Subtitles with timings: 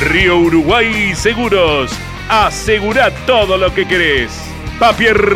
[0.00, 1.90] Río Uruguay Seguros.
[2.28, 4.30] Asegura todo lo que querés.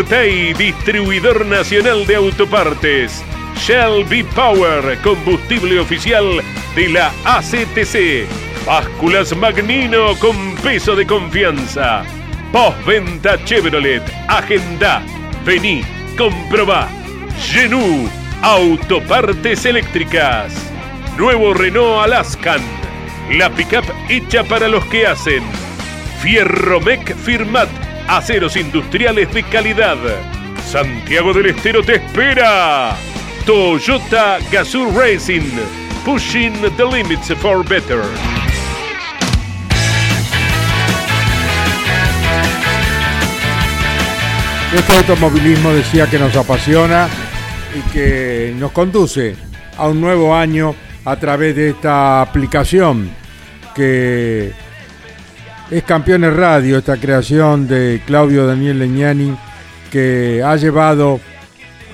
[0.08, 3.24] Tay, distribuidor nacional de autopartes.
[3.56, 6.40] Shell B Power, combustible oficial
[6.76, 8.26] de la ACTC.
[8.64, 12.04] Básculas Magnino con peso de confianza.
[12.52, 14.02] Postventa Chevrolet.
[14.28, 15.02] Agenda.
[15.44, 15.82] Vení,
[16.16, 16.88] comprobá.
[17.40, 18.08] Genú.
[18.42, 20.54] Autopartes eléctricas.
[21.16, 22.81] Nuevo Renault Alaskan.
[23.30, 25.42] La pickup hecha para los que hacen.
[26.20, 27.68] Fierromec Firmat.
[28.08, 29.96] Aceros industriales de calidad.
[30.66, 32.96] Santiago del Estero te espera.
[33.46, 35.50] Toyota Gazoo Racing.
[36.04, 38.02] Pushing the limits for better.
[44.74, 47.08] Este automovilismo decía que nos apasiona
[47.74, 49.36] y que nos conduce
[49.76, 53.10] a un nuevo año a través de esta aplicación
[53.74, 54.52] que
[55.70, 59.36] es Campeones Radio, esta creación de Claudio Daniel Leñani
[59.90, 61.20] que ha llevado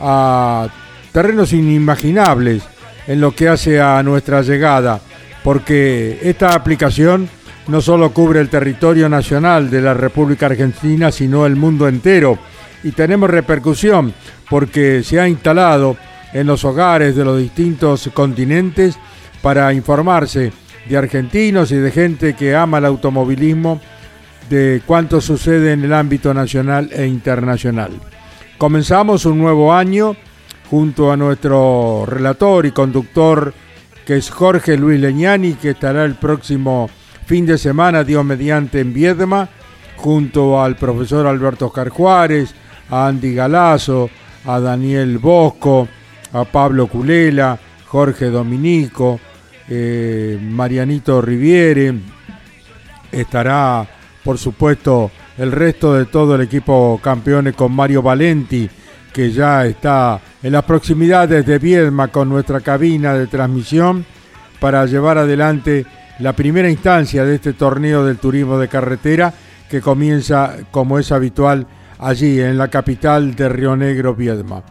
[0.01, 0.69] a
[1.13, 2.63] terrenos inimaginables
[3.07, 5.01] en lo que hace a nuestra llegada,
[5.43, 7.29] porque esta aplicación
[7.69, 12.39] no solo cubre el territorio nacional de la República Argentina, sino el mundo entero.
[12.83, 14.15] Y tenemos repercusión
[14.49, 15.97] porque se ha instalado
[16.33, 18.99] en los hogares de los distintos continentes
[19.43, 20.53] para informarse
[20.89, 23.81] de argentinos y de gente que ama el automovilismo
[24.49, 27.93] de cuánto sucede en el ámbito nacional e internacional.
[28.57, 30.17] Comenzamos un nuevo año
[30.71, 33.53] junto a nuestro relator y conductor
[34.09, 36.89] que es Jorge Luis Leñani, que estará el próximo
[37.27, 39.51] fin de semana, Dios mediante, en Viedma,
[39.97, 42.55] junto al profesor Alberto Oscar Juárez,
[42.89, 44.09] a Andy Galazo,
[44.47, 45.89] a Daniel Bosco,
[46.33, 49.21] a Pablo Culela, Jorge Dominico,
[49.69, 51.95] eh, Marianito Riviere,
[53.11, 53.87] estará
[54.23, 58.69] por supuesto el resto de todo el equipo campeones con Mario Valenti,
[59.13, 64.05] que ya está en las proximidades de Viedma con nuestra cabina de transmisión
[64.61, 65.87] para llevar adelante
[66.19, 69.33] la primera instancia de este torneo del turismo de carretera
[69.71, 71.67] que comienza, como es habitual,
[71.99, 74.63] allí en la capital de Río Negro, Viedma.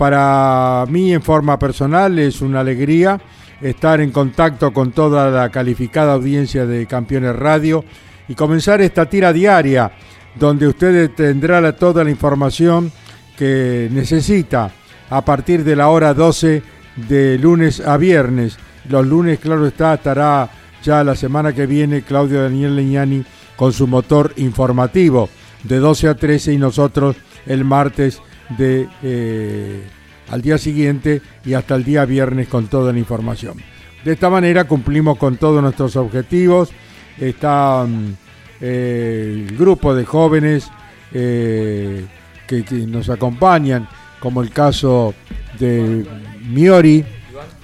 [0.00, 3.20] Para mí en forma personal es una alegría
[3.60, 7.84] estar en contacto con toda la calificada audiencia de Campeones Radio
[8.26, 9.92] y comenzar esta tira diaria
[10.36, 12.90] donde usted tendrá toda la información
[13.36, 14.70] que necesita
[15.10, 16.62] a partir de la hora 12
[16.96, 18.56] de lunes a viernes.
[18.88, 20.48] Los lunes, claro está, estará
[20.82, 23.22] ya la semana que viene Claudio Daniel Leñani
[23.54, 25.28] con su motor informativo
[25.62, 28.22] de 12 a 13 y nosotros el martes
[28.58, 29.82] eh,
[30.28, 33.58] al día siguiente y hasta el día viernes con toda la información.
[34.04, 36.70] De esta manera cumplimos con todos nuestros objetivos.
[37.18, 38.14] Está mm,
[38.60, 40.70] eh, el grupo de jóvenes
[41.12, 42.06] eh,
[42.46, 45.14] que, nos acompañan, como el caso
[45.58, 46.06] de
[46.48, 47.04] Miori,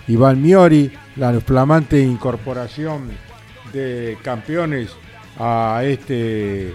[0.08, 3.10] Iván Miori, la flamante incorporación
[3.72, 4.91] de campeones
[5.38, 6.72] a este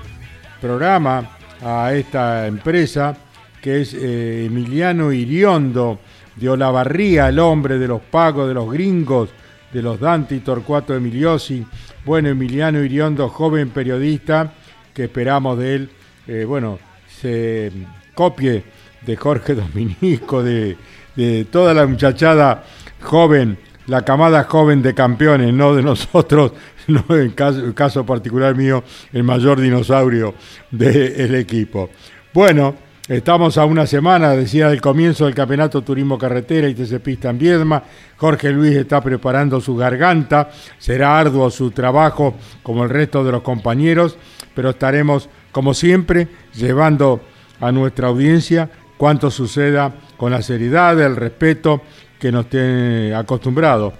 [0.59, 3.15] programa a esta empresa,
[3.61, 5.99] que es eh, Emiliano Iriondo
[6.35, 9.29] de Olavarría, el hombre de los pagos de los gringos,
[9.71, 11.65] de los Dante y Torcuato Emiliosi.
[12.05, 14.53] Bueno, Emiliano Iriondo, joven periodista,
[14.93, 15.89] que esperamos de él,
[16.27, 17.71] eh, bueno, se
[18.15, 18.63] copie
[19.05, 20.77] de Jorge Dominico, de,
[21.15, 22.63] de toda la muchachada
[23.01, 23.57] joven
[23.87, 26.53] la camada joven de campeones, no de nosotros,
[26.87, 30.33] no en caso, caso particular mío, el mayor dinosaurio
[30.69, 31.89] del equipo.
[32.33, 32.75] Bueno,
[33.17, 37.37] estamos a una semana, decía, del comienzo del Campeonato Turismo Carretera y TC Pista en
[37.37, 37.83] Viedma.
[38.15, 43.41] Jorge Luis está preparando su garganta, será arduo su trabajo como el resto de los
[43.41, 44.17] compañeros,
[44.55, 47.21] pero estaremos, como siempre, llevando
[47.59, 51.81] a nuestra audiencia cuanto suceda con la seriedad, el respeto
[52.17, 53.91] que nos tiene acostumbrado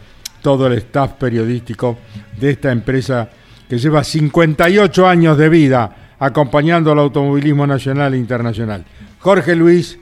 [0.42, 1.98] todo el staff periodístico
[2.40, 3.30] de esta empresa
[3.68, 8.86] que lleva 58 años de vida acompañando al automovilismo nacional e internacional.
[9.20, 9.98] Jorge Luis,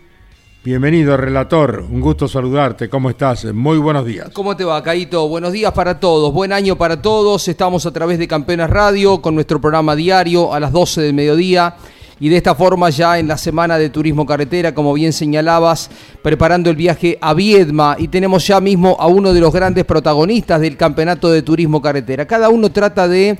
[0.62, 1.86] Bienvenido, relator.
[1.90, 2.90] Un gusto saludarte.
[2.90, 3.46] ¿Cómo estás?
[3.54, 4.30] Muy buenos días.
[4.34, 5.26] ¿Cómo te va, Caito?
[5.30, 6.34] Buenos días para todos.
[6.34, 7.48] Buen año para todos.
[7.48, 11.76] Estamos a través de Campeones Radio con nuestro programa diario a las 12 del mediodía.
[12.20, 15.90] Y de esta forma ya en la semana de turismo carretera, como bien señalabas,
[16.22, 20.60] preparando el viaje a Viedma y tenemos ya mismo a uno de los grandes protagonistas
[20.60, 22.28] del campeonato de turismo carretera.
[22.28, 23.40] Cada uno trata de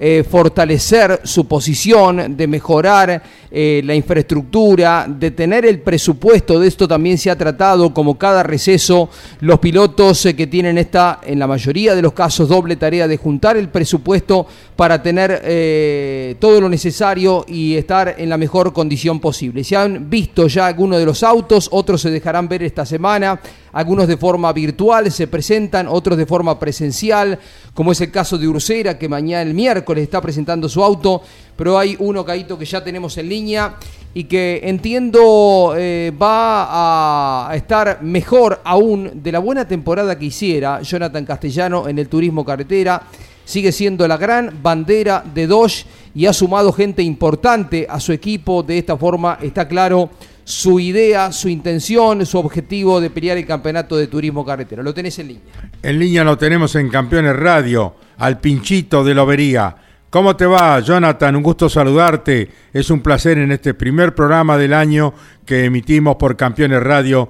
[0.00, 6.60] eh, fortalecer su posición, de mejorar eh, la infraestructura, de tener el presupuesto.
[6.60, 9.08] De esto también se ha tratado, como cada receso,
[9.40, 13.16] los pilotos eh, que tienen esta, en la mayoría de los casos, doble tarea de
[13.16, 14.46] juntar el presupuesto
[14.76, 19.64] para tener todo lo necesario y estar en la mejor condición posible.
[19.64, 23.40] Se han visto ya algunos de los autos, otros se dejarán ver esta semana
[23.72, 27.38] algunos de forma virtual se presentan, otros de forma presencial,
[27.74, 31.22] como es el caso de Ursera, que mañana el miércoles está presentando su auto,
[31.56, 33.76] pero hay uno, Caíto, que ya tenemos en línea
[34.14, 40.82] y que entiendo eh, va a estar mejor aún de la buena temporada que hiciera
[40.82, 43.02] Jonathan Castellano en el turismo carretera.
[43.44, 48.62] Sigue siendo la gran bandera de Dodge y ha sumado gente importante a su equipo.
[48.62, 50.10] De esta forma está claro
[50.48, 54.82] su idea, su intención, su objetivo de pelear el campeonato de turismo carretera.
[54.82, 55.42] Lo tenés en línea.
[55.82, 59.76] En línea lo tenemos en Campeones Radio, al pinchito de Lobería.
[60.08, 61.36] ¿Cómo te va, Jonathan?
[61.36, 62.48] Un gusto saludarte.
[62.72, 65.12] Es un placer en este primer programa del año
[65.44, 67.28] que emitimos por Campeones Radio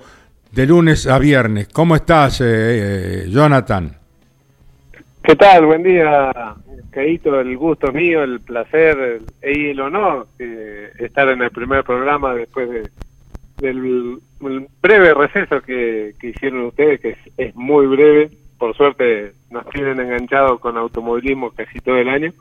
[0.52, 1.66] de lunes a viernes.
[1.72, 3.96] ¿Cómo estás, eh, eh, Jonathan?
[5.24, 5.66] ¿Qué tal?
[5.66, 6.30] Buen día,
[6.92, 7.40] Caíto.
[7.40, 12.70] El gusto mío, el placer y el honor de estar en el primer programa después
[12.70, 12.88] de,
[13.58, 14.18] del
[14.80, 20.76] breve receso que, hicieron ustedes, que es, muy breve, por suerte nos tienen enganchados con
[20.76, 22.32] automovilismo casi todo el año,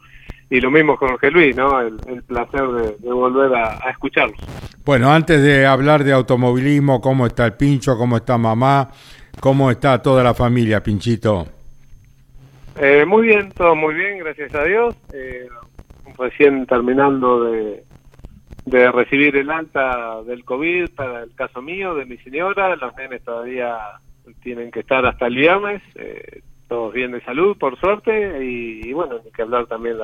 [0.50, 1.82] y lo mismo con Jorge Luis, ¿no?
[1.82, 4.40] El, placer de, volver a, a, escucharlos.
[4.86, 7.98] Bueno, antes de hablar de automovilismo, ¿cómo está el Pincho?
[7.98, 8.90] ¿Cómo está mamá?
[9.40, 11.48] ¿Cómo está toda la familia, Pinchito?
[12.80, 14.96] Eh, muy bien, todo muy bien, gracias a Dios.
[15.14, 15.48] Eh,
[16.18, 17.84] recién terminando de,
[18.68, 22.76] de recibir el alta del COVID para el caso mío, de mi señora.
[22.76, 23.78] Los nenes todavía
[24.44, 29.22] tienen que estar hasta el viernes, eh, todos bien de salud, por suerte, y, bueno,
[29.24, 29.96] hay que hablar también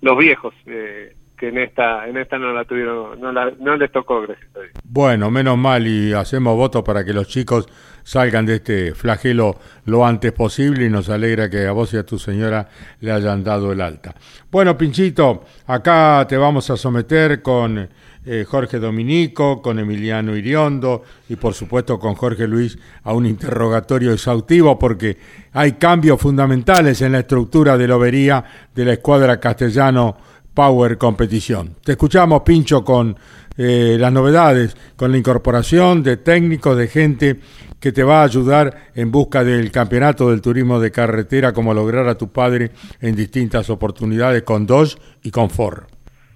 [0.00, 3.90] los viejos, eh, que en esta en esta no la tuvieron, no, la, no les
[3.90, 4.48] tocó, gracias.
[4.84, 7.66] Bueno, menos mal, y hacemos votos para que los chicos
[8.06, 12.06] salgan de este flagelo lo antes posible y nos alegra que a vos y a
[12.06, 12.68] tu señora
[13.00, 14.14] le hayan dado el alta.
[14.48, 17.88] Bueno, Pinchito, acá te vamos a someter con
[18.24, 24.12] eh, Jorge Dominico, con Emiliano Iriondo y por supuesto con Jorge Luis a un interrogatorio
[24.12, 25.18] exhaustivo porque
[25.52, 30.16] hay cambios fundamentales en la estructura de lobería de la escuadra castellano
[30.54, 31.74] Power Competición.
[31.84, 33.16] Te escuchamos, Pincho, con
[33.58, 37.40] eh, las novedades, con la incorporación de técnicos, de gente
[37.80, 42.08] que te va a ayudar en busca del campeonato del turismo de carretera, como lograr
[42.08, 42.70] a tu padre
[43.00, 45.84] en distintas oportunidades con Dodge y con Ford.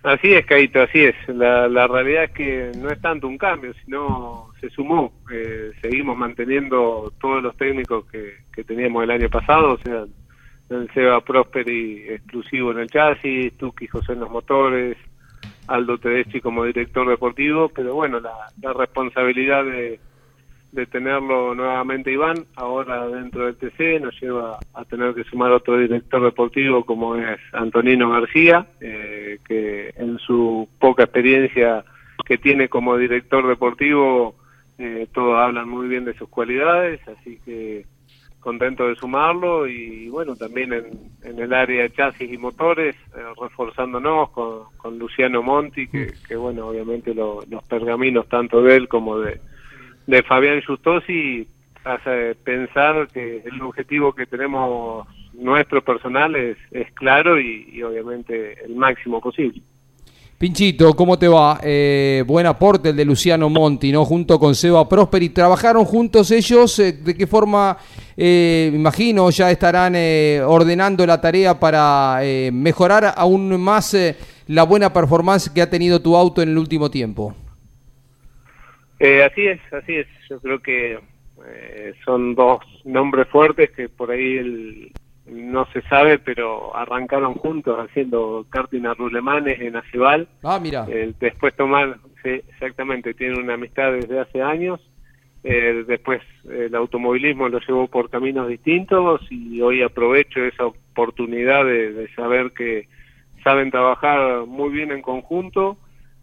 [0.03, 1.15] Así es, Caito, así es.
[1.29, 5.13] La, la realidad es que no es tanto un cambio, sino se sumó.
[5.31, 10.05] Eh, seguimos manteniendo todos los técnicos que, teníamos el año pasado, o sea,
[10.69, 14.99] el Seba Prosperi exclusivo en el chasis, Tuki José en los motores,
[15.67, 19.99] Aldo Tedeschi como director deportivo, pero bueno, la responsabilidad de,
[20.73, 25.79] de tenerlo nuevamente Iván, ahora dentro del TC, nos lleva a tener que sumar otro
[25.79, 31.85] director deportivo como es Antonino García, eh, que en su poca experiencia
[32.25, 34.37] que tiene como director deportivo,
[34.79, 37.85] eh, todos hablan muy bien de sus cualidades, así que
[38.39, 40.87] contento de sumarlo y bueno, también en,
[41.23, 46.37] en el área de chasis y motores, eh, reforzándonos con, con, Luciano Monti, que, que
[46.37, 49.41] bueno, obviamente los pergaminos tanto de él como de
[50.11, 51.47] de Fabián Justosi
[51.85, 58.75] hace pensar que el objetivo que tenemos nuestro personal es, es claro y, obviamente el
[58.75, 59.63] máximo posible.
[60.37, 61.61] Pinchito, ¿cómo te va?
[61.63, 64.05] Eh, buen aporte el de Luciano Monti, ¿no?
[64.05, 65.29] Junto con Seba Prosperi.
[65.29, 66.79] ¿Trabajaron juntos ellos?
[66.79, 67.77] Eh, ¿De qué forma,
[68.17, 69.95] eh, imagino, ya estarán
[70.47, 72.21] ordenando la tarea para
[72.53, 73.97] mejorar aún más
[74.47, 77.35] la buena performance que ha tenido tu auto en el último tiempo?
[79.01, 80.07] Eh, así es, así es.
[80.29, 80.99] Yo creo que
[81.47, 84.93] eh, son dos nombres fuertes que por ahí
[85.27, 90.29] no se sabe, pero arrancaron juntos haciendo karting a rulemanes en Aceval.
[90.43, 90.87] Ah, mira.
[90.91, 94.81] Eh, después tomar, sí, exactamente, tienen una amistad desde hace años.
[95.43, 102.53] después el automovilismo lo llevó por caminos distintos y hoy aprovecho esa oportunidad de saber
[102.53, 102.87] que
[103.43, 105.79] saben trabajar muy bien en conjunto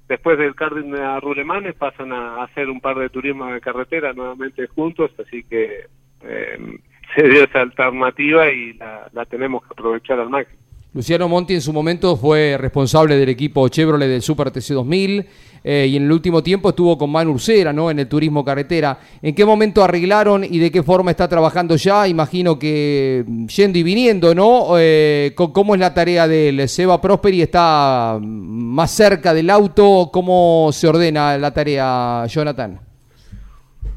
[0.08, 4.68] después del karting a Rulemanes pasan a hacer un par de turismos de carretera nuevamente
[4.68, 5.86] juntos, así que
[6.22, 6.80] eh,
[7.16, 10.67] se dio esa alternativa y la, la tenemos que aprovechar al máximo.
[10.98, 15.26] Luciano Monti en su momento fue responsable del equipo Chevrolet del Super TC 2000
[15.64, 17.92] eh, y en el último tiempo estuvo con Manu Ursera, ¿no?
[17.92, 18.98] En el turismo carretera.
[19.22, 22.08] ¿En qué momento arreglaron y de qué forma está trabajando ya?
[22.08, 23.24] Imagino que
[23.56, 24.70] yendo y viniendo, ¿no?
[24.80, 27.44] Eh, ¿Cómo es la tarea del Seba Prosperi?
[27.44, 30.10] ¿Está más cerca del auto?
[30.12, 32.80] ¿Cómo se ordena la tarea, Jonathan?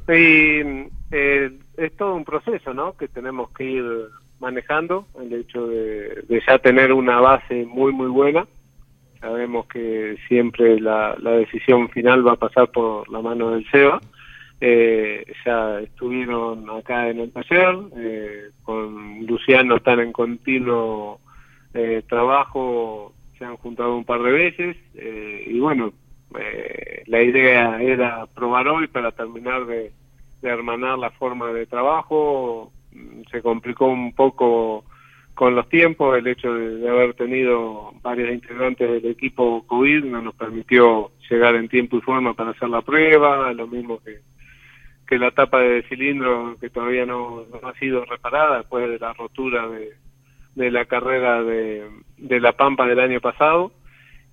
[0.07, 0.61] Sí,
[1.12, 2.95] eh, es todo un proceso, ¿no?
[2.95, 3.85] Que tenemos que ir
[4.41, 8.47] manejando, el hecho de, ya tener una base muy, muy buena.
[9.21, 14.01] Sabemos que siempre la, decisión final va a pasar por la mano del SEBA.
[14.63, 21.19] Eh, ya estuvieron acá en el taller, eh, con Luciano están en continuo
[21.73, 24.77] eh, trabajo, se han juntado un par de veces
[25.47, 25.93] y bueno,
[27.07, 29.93] la idea era probar hoy para terminar de,
[30.43, 32.71] de hermanar la forma de trabajo,
[33.31, 34.85] se complicó un poco
[35.35, 40.35] con los tiempos, el hecho de, haber tenido varios integrantes del equipo COVID no nos
[40.35, 44.19] permitió llegar en tiempo y forma para hacer la prueba, lo mismo que,
[45.07, 49.67] que la tapa de cilindro que todavía no, ha sido reparada después de la rotura
[49.69, 49.95] de,
[50.57, 53.73] de la carrera de, de La Pampa del año pasado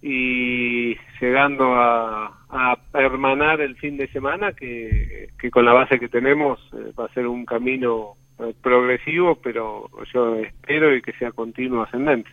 [0.01, 6.09] y llegando a, a hermanar el fin de semana que, que con la base que
[6.09, 8.15] tenemos eh, va a ser un camino
[8.61, 12.29] progresivo, pero yo espero y que sea continuo ascendente.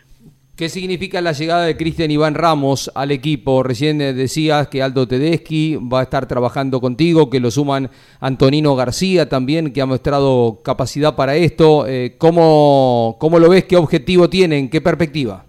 [0.55, 3.61] ¿Qué significa la llegada de Cristian Iván Ramos al equipo?
[3.61, 7.89] Recién decías que Aldo Tedeschi va a estar trabajando contigo, que lo suman
[8.21, 11.85] Antonino García también, que ha mostrado capacidad para esto.
[11.87, 13.65] Eh, ¿cómo, ¿Cómo lo ves?
[13.65, 14.69] ¿Qué objetivo tienen?
[14.69, 15.43] ¿Qué perspectiva?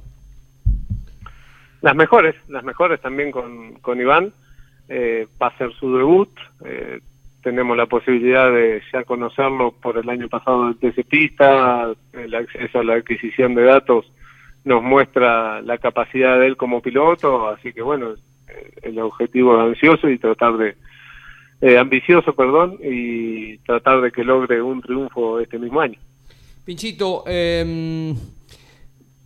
[1.83, 4.33] Las mejores, las mejores también con, con Iván.
[4.89, 6.31] Eh, va a ser su debut.
[6.65, 6.99] Eh,
[7.47, 12.81] tenemos la posibilidad de ya conocerlo por el año pasado del TC Pista, el acceso
[12.81, 14.05] a la adquisición de datos
[14.65, 18.15] nos muestra la capacidad de él como piloto, así que bueno,
[18.83, 20.75] el objetivo es ansioso y tratar de,
[21.61, 26.01] eh, ambicioso, perdón, y tratar de que logre un triunfo este mismo año.
[26.65, 28.13] Pinchito, eh,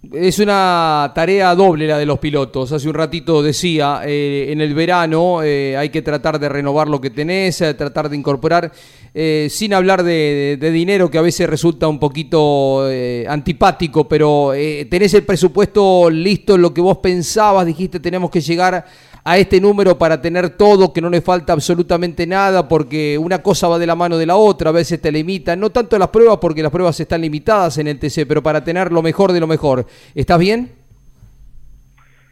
[0.02, 2.72] es una tarea doble la de los pilotos.
[2.72, 7.00] Hace un ratito decía, eh, en el verano eh, hay que tratar de renovar lo
[7.00, 8.72] que tenés, eh, tratar de incorporar,
[9.12, 12.88] sin hablar de, dinero que a veces resulta un poquito
[13.26, 14.52] antipático, pero
[14.88, 18.86] tenés el presupuesto listo, lo que vos pensabas, dijiste tenemos que llegar
[19.24, 23.68] a este número para tener todo, que no le falta absolutamente nada, porque una cosa
[23.68, 26.38] va de la mano de la otra, a veces te limitan, no tanto las pruebas,
[26.40, 29.46] porque las pruebas están limitadas en el TC, pero para tener lo mejor de lo
[29.46, 29.86] mejor.
[30.14, 30.70] ¿Estás bien?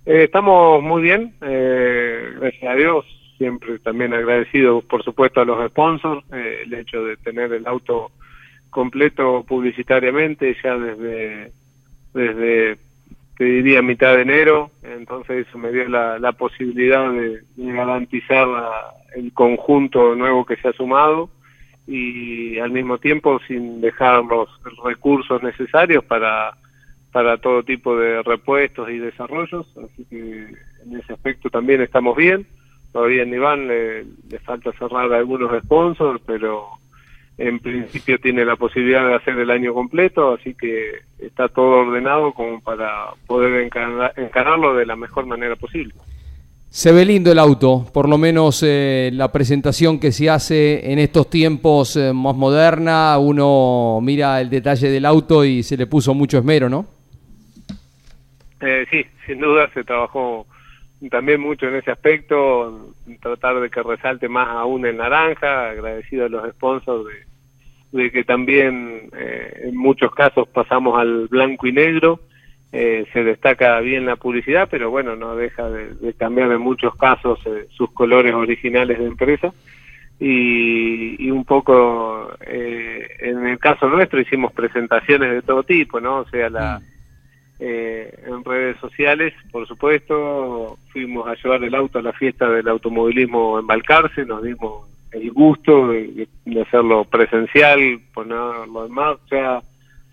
[0.07, 3.05] Eh, estamos muy bien, eh, gracias a Dios,
[3.37, 8.11] siempre también agradecido, por supuesto, a los sponsors, eh, el hecho de tener el auto
[8.71, 11.53] completo publicitariamente ya desde
[12.15, 12.79] desde
[13.39, 18.49] te diría mitad de enero, entonces eso me dio la, la posibilidad de, garantizar
[19.15, 21.31] el conjunto nuevo que se ha sumado
[21.87, 24.49] y al mismo tiempo sin dejar los
[24.85, 26.57] recursos necesarios para,
[27.13, 30.49] para todo tipo de repuestos y desarrollos, así que
[30.85, 32.45] en ese aspecto también estamos bien.
[32.93, 36.67] Todavía en Iván le, le falta cerrar algunos sponsors, pero
[37.39, 40.91] en principio tiene la posibilidad de hacer el año completo, así que
[41.21, 43.71] está todo ordenado como para poder
[44.17, 45.95] encararlo de la mejor manera posible.
[46.69, 50.99] Se ve lindo el auto, por lo menos eh, la presentación que se hace en
[50.99, 56.13] estos tiempos eh, más moderna, uno mira el detalle del auto y se le puso
[56.13, 56.87] mucho esmero, ¿no?
[58.61, 60.45] Eh, sí, sin duda se trabajó
[61.11, 62.93] también mucho en ese aspecto,
[63.23, 67.28] tratar de que resalte más aún el naranja, agradecido a los sponsors de,
[67.93, 72.21] de que también eh, en muchos casos pasamos al blanco y negro,
[72.73, 77.39] eh, se destaca bien la publicidad, pero bueno, no deja de, cambiar en muchos casos
[77.47, 79.53] eh, sus colores originales de empresa.
[80.21, 86.19] Y, y un poco, en el caso nuestro hicimos presentaciones de todo tipo, ¿no?
[86.19, 86.81] O sea, la...
[86.81, 86.99] Mm
[87.61, 92.69] eh, en redes sociales, por supuesto, fuimos a llevar el auto a la fiesta del
[92.69, 96.29] automovilismo en Balcarce, nos dimos el gusto de,
[96.61, 99.63] hacerlo presencial, ponerlo en marcha,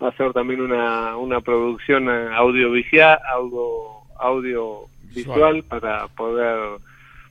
[0.00, 6.78] hacer también una, una producción audiovisual, audio, audiovisual para poder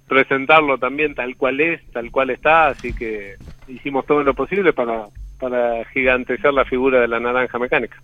[0.08, 3.36] presentarlo también tal cual es, tal cual está, así que
[3.68, 5.08] hicimos todo lo posible para,
[5.40, 8.02] para gigantecer la figura de la naranja mecánica.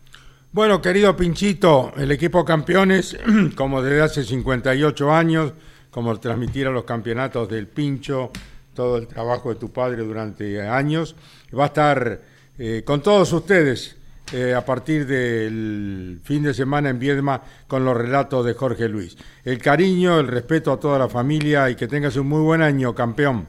[0.52, 3.18] Bueno, querido Pinchito, el equipo campeones,
[3.56, 5.54] como desde hace 58 años,
[5.90, 8.32] como transmitir a los campeonatos del Pincho,
[8.74, 11.16] todo el trabajo de tu padre durante años.
[11.58, 12.22] Va a estar
[12.58, 13.98] eh, con todos ustedes
[14.34, 19.18] eh, a partir del fin de semana en Viedma con los relatos de Jorge Luis.
[19.44, 22.96] El cariño, el respeto a toda la familia y que tengas un muy buen año,
[22.96, 23.46] campeón.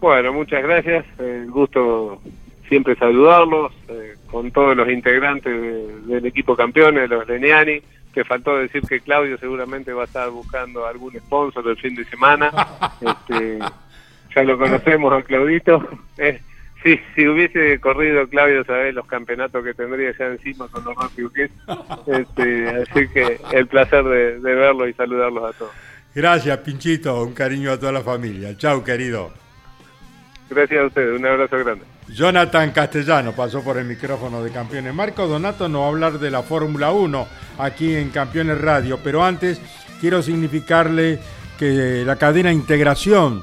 [0.00, 1.04] Bueno, muchas gracias.
[1.18, 2.20] El gusto
[2.68, 7.82] siempre saludarlos, eh, con todos los integrantes del equipo campeones, los Leniani.
[8.16, 12.02] Te faltó decir que Claudio seguramente va a estar buscando algún sponsor el fin de
[12.06, 12.50] semana.
[13.02, 13.58] este,
[14.34, 15.86] ya lo conocemos a Claudito.
[16.16, 16.40] Eh,
[16.82, 21.30] sí, si hubiese corrido Claudio, sabés los campeonatos que tendría ya encima con los rápidos
[21.34, 21.50] que
[22.06, 25.72] Este, así que el placer de, de verlo y saludarlos a todos.
[26.14, 27.22] Gracias, Pinchito.
[27.22, 28.56] Un cariño a toda la familia.
[28.56, 29.30] Chao, querido.
[30.48, 31.20] Gracias a ustedes.
[31.20, 31.84] Un abrazo grande.
[32.08, 34.94] Jonathan Castellano pasó por el micrófono de Campeones.
[34.94, 37.26] Marco Donato nos va a hablar de la Fórmula 1
[37.58, 39.60] aquí en Campeones Radio, pero antes
[40.00, 41.18] quiero significarle
[41.58, 43.42] que la cadena Integración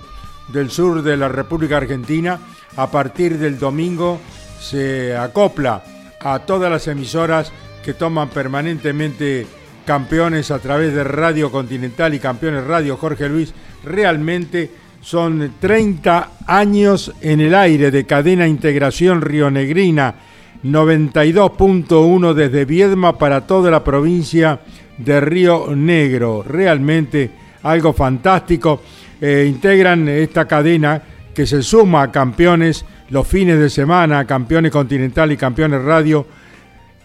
[0.50, 2.39] del sur de la República Argentina
[2.75, 4.20] a partir del domingo
[4.60, 5.84] se acopla
[6.20, 7.51] a todas las emisoras
[7.84, 9.46] que toman permanentemente
[9.86, 13.53] campeones a través de Radio Continental y Campeones Radio Jorge Luis.
[13.84, 14.72] Realmente
[15.03, 20.15] son 30 años en el aire de cadena integración rionegrina,
[20.63, 24.62] 92.1 desde Viedma para toda la provincia
[24.98, 26.41] de Río Negro.
[26.48, 27.29] Realmente
[27.63, 28.81] algo fantástico.
[29.19, 31.01] Eh, integran esta cadena
[31.33, 36.25] que se suma a campeones los fines de semana, campeones continental y campeones radio.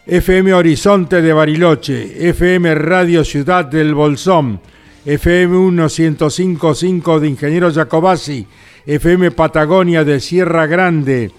[0.06, 4.60] FM Horizonte de Bariloche, FM Radio Ciudad del Bolsón,
[5.04, 8.46] FM 105.5 de Ingeniero Jacobasi,
[8.84, 11.30] FM Patagonia de Sierra Grande,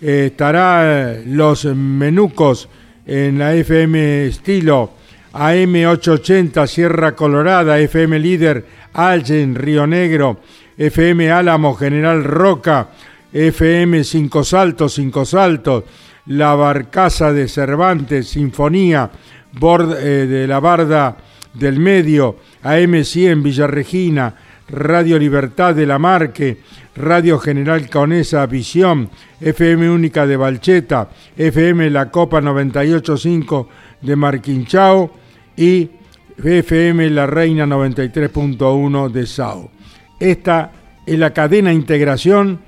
[0.00, 2.68] eh, estará Los Menucos
[3.06, 4.92] en la FM Estilo,
[5.32, 10.40] AM 880 Sierra Colorada, FM Líder Algen Río Negro,
[10.76, 12.90] FM Álamo General Roca,
[13.32, 15.84] FM Cinco Saltos, Cinco Saltos,
[16.26, 19.10] La Barcaza de Cervantes, Sinfonía,
[19.52, 21.16] Bord, eh, de la Barda
[21.54, 24.34] del Medio, AM100 Villarregina,
[24.68, 26.58] Radio Libertad de la Marque,
[26.94, 29.10] Radio General Conesa Visión,
[29.40, 33.68] FM Única de Balcheta, FM La Copa 985
[34.00, 35.10] de Marquinchao
[35.56, 35.90] y
[36.38, 39.70] FM La Reina 93.1 de Sao.
[40.18, 40.72] Esta
[41.06, 42.60] es la cadena integración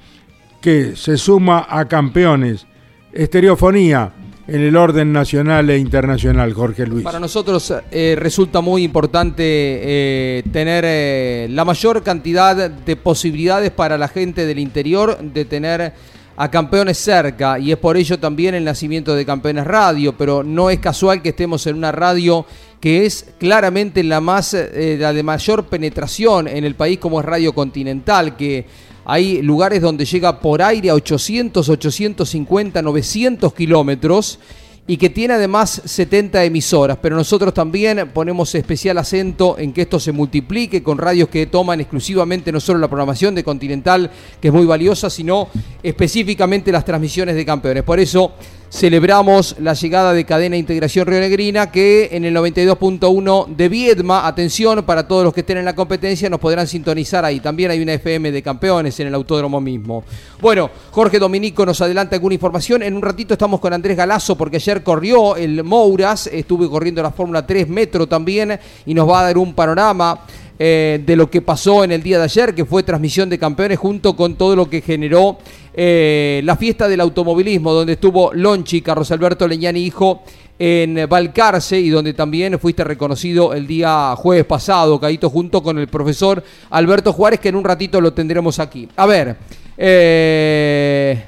[0.60, 2.66] que se suma a campeones.
[3.12, 4.12] Estereofonía,
[4.46, 7.04] en el orden nacional e internacional, Jorge Luis.
[7.04, 13.96] Para nosotros eh, resulta muy importante eh, tener eh, la mayor cantidad de posibilidades para
[13.96, 15.92] la gente del interior de tener
[16.36, 20.68] a campeones cerca y es por ello también el nacimiento de Campeones Radio, pero no
[20.68, 22.44] es casual que estemos en una radio
[22.80, 27.54] que es claramente la más la de mayor penetración en el país como es Radio
[27.54, 28.66] Continental, que
[29.04, 34.38] hay lugares donde llega por aire a 800, 850, 900 kilómetros
[34.86, 39.98] y que tiene además 70 emisoras, pero nosotros también ponemos especial acento en que esto
[39.98, 44.54] se multiplique con radios que toman exclusivamente no solo la programación de Continental, que es
[44.54, 45.48] muy valiosa, sino
[45.82, 47.82] específicamente las transmisiones de campeones.
[47.82, 48.34] Por eso
[48.74, 54.82] celebramos la llegada de Cadena Integración Río Negrina, que en el 92.1 de Viedma, atención
[54.82, 57.38] para todos los que estén en la competencia, nos podrán sintonizar ahí.
[57.38, 60.02] También hay una FM de campeones en el autódromo mismo.
[60.40, 62.82] Bueno, Jorge Dominico nos adelanta alguna información.
[62.82, 67.12] En un ratito estamos con Andrés Galazo, porque ayer corrió el Mouras, estuve corriendo la
[67.12, 70.18] Fórmula 3 Metro también, y nos va a dar un panorama.
[70.56, 73.76] Eh, de lo que pasó en el día de ayer, que fue transmisión de campeones,
[73.76, 75.38] junto con todo lo que generó
[75.76, 80.22] eh, la fiesta del automovilismo, donde estuvo Lonchi, Carlos Alberto Leñani, hijo,
[80.58, 85.88] en Balcarce y donde también fuiste reconocido el día jueves pasado, Caíto, junto con el
[85.88, 88.88] profesor Alberto Juárez, que en un ratito lo tendremos aquí.
[88.96, 89.36] A ver,
[89.76, 91.24] eh,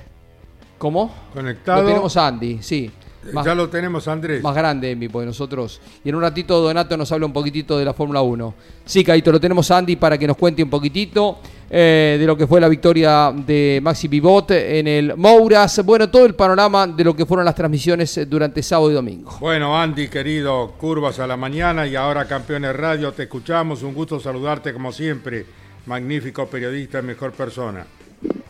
[0.79, 1.13] ¿cómo?
[1.35, 1.83] Conectado.
[1.83, 2.91] Lo tenemos a Andy, sí.
[3.33, 4.43] Más, ya lo tenemos, Andrés.
[4.43, 5.81] Más grande, Envi, porque nosotros.
[6.05, 8.55] Y en un ratito Donato nos habla un poquitito de la Fórmula 1.
[8.85, 12.37] Sí, Caito, lo tenemos a Andy para que nos cuente un poquitito eh, de lo
[12.37, 15.85] que fue la victoria de Maxi Pivot en el Mouras.
[15.85, 19.37] Bueno, todo el panorama de lo que fueron las transmisiones durante sábado y domingo.
[19.41, 23.83] Bueno, Andy, querido, curvas a la mañana y ahora Campeones Radio, te escuchamos.
[23.83, 25.45] Un gusto saludarte como siempre.
[25.87, 27.87] Magnífico periodista, mejor persona.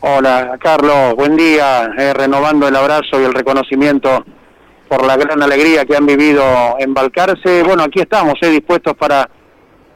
[0.01, 1.91] Hola, Carlos, buen día.
[1.99, 4.25] Eh, renovando el abrazo y el reconocimiento
[4.89, 6.43] por la gran alegría que han vivido
[6.79, 7.63] en Balcarce.
[7.63, 9.29] Bueno, aquí estamos, eh, dispuestos para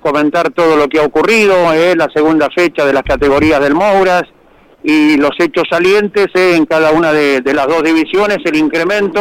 [0.03, 4.23] comentar todo lo que ha ocurrido, eh, la segunda fecha de las categorías del Mouras
[4.83, 9.21] y los hechos salientes eh, en cada una de, las dos divisiones, el incremento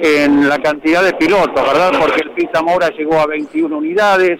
[0.00, 1.92] en la cantidad de pilotos, ¿verdad?
[1.98, 4.38] Porque el Pista Moura llegó a 21 unidades,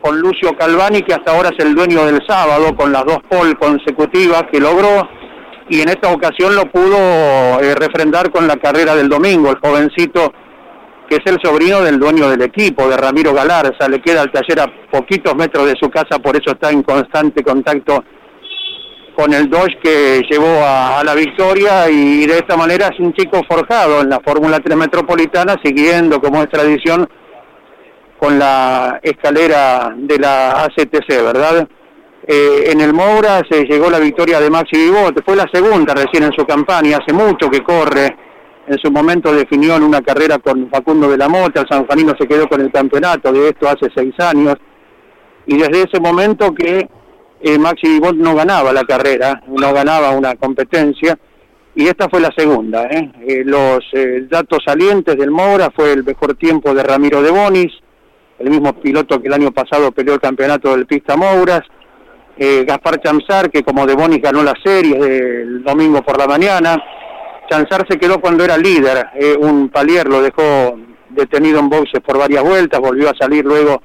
[0.00, 3.56] con Lucio Calvani, que hasta ahora es el dueño del sábado, con las dos pole
[3.56, 5.08] consecutivas que logró,
[5.68, 6.96] y en esta ocasión lo pudo
[7.60, 10.32] eh, refrendar con la carrera del domingo, el jovencito
[11.08, 14.60] que es el sobrino del dueño del equipo, de Ramiro Galarza, le queda el taller
[14.60, 18.04] a poquitos metros de su casa, por eso está en constante contacto
[19.16, 23.40] con el Dodge que llevó a, la victoria y de esta manera es un chico
[23.48, 27.08] forjado en la Fórmula 3 Metropolitana, siguiendo como es tradición
[28.18, 31.66] con la escalera de la ACTC, ¿verdad?
[32.30, 36.24] Eh, en el Moura se llegó la victoria de Maxi Vivot, fue la segunda recién
[36.24, 38.14] en su campaña, hace mucho que corre,
[38.66, 42.28] en su momento definió en una carrera con Facundo de la Mota, el sanjuanino se
[42.28, 44.56] quedó con el campeonato de esto hace seis años,
[45.46, 46.86] y desde ese momento que
[47.40, 51.18] eh, Maxi Vivot no ganaba la carrera, no ganaba una competencia,
[51.74, 52.88] y esta fue la segunda.
[52.88, 53.10] ¿eh?
[53.26, 57.72] eh los eh, datos salientes del Moura fue el mejor tiempo de Ramiro de Bonis,
[58.38, 61.62] el mismo piloto que el año pasado peleó el campeonato del Pista Mouras,
[62.38, 66.80] Gaspar Chamsar, que como de Bonis ganó la serie el domingo por la mañana,
[67.50, 72.18] Chanzar se quedó cuando era líder, eh, un palier lo dejó detenido en boxes por
[72.18, 73.82] varias vueltas, volvió a salir luego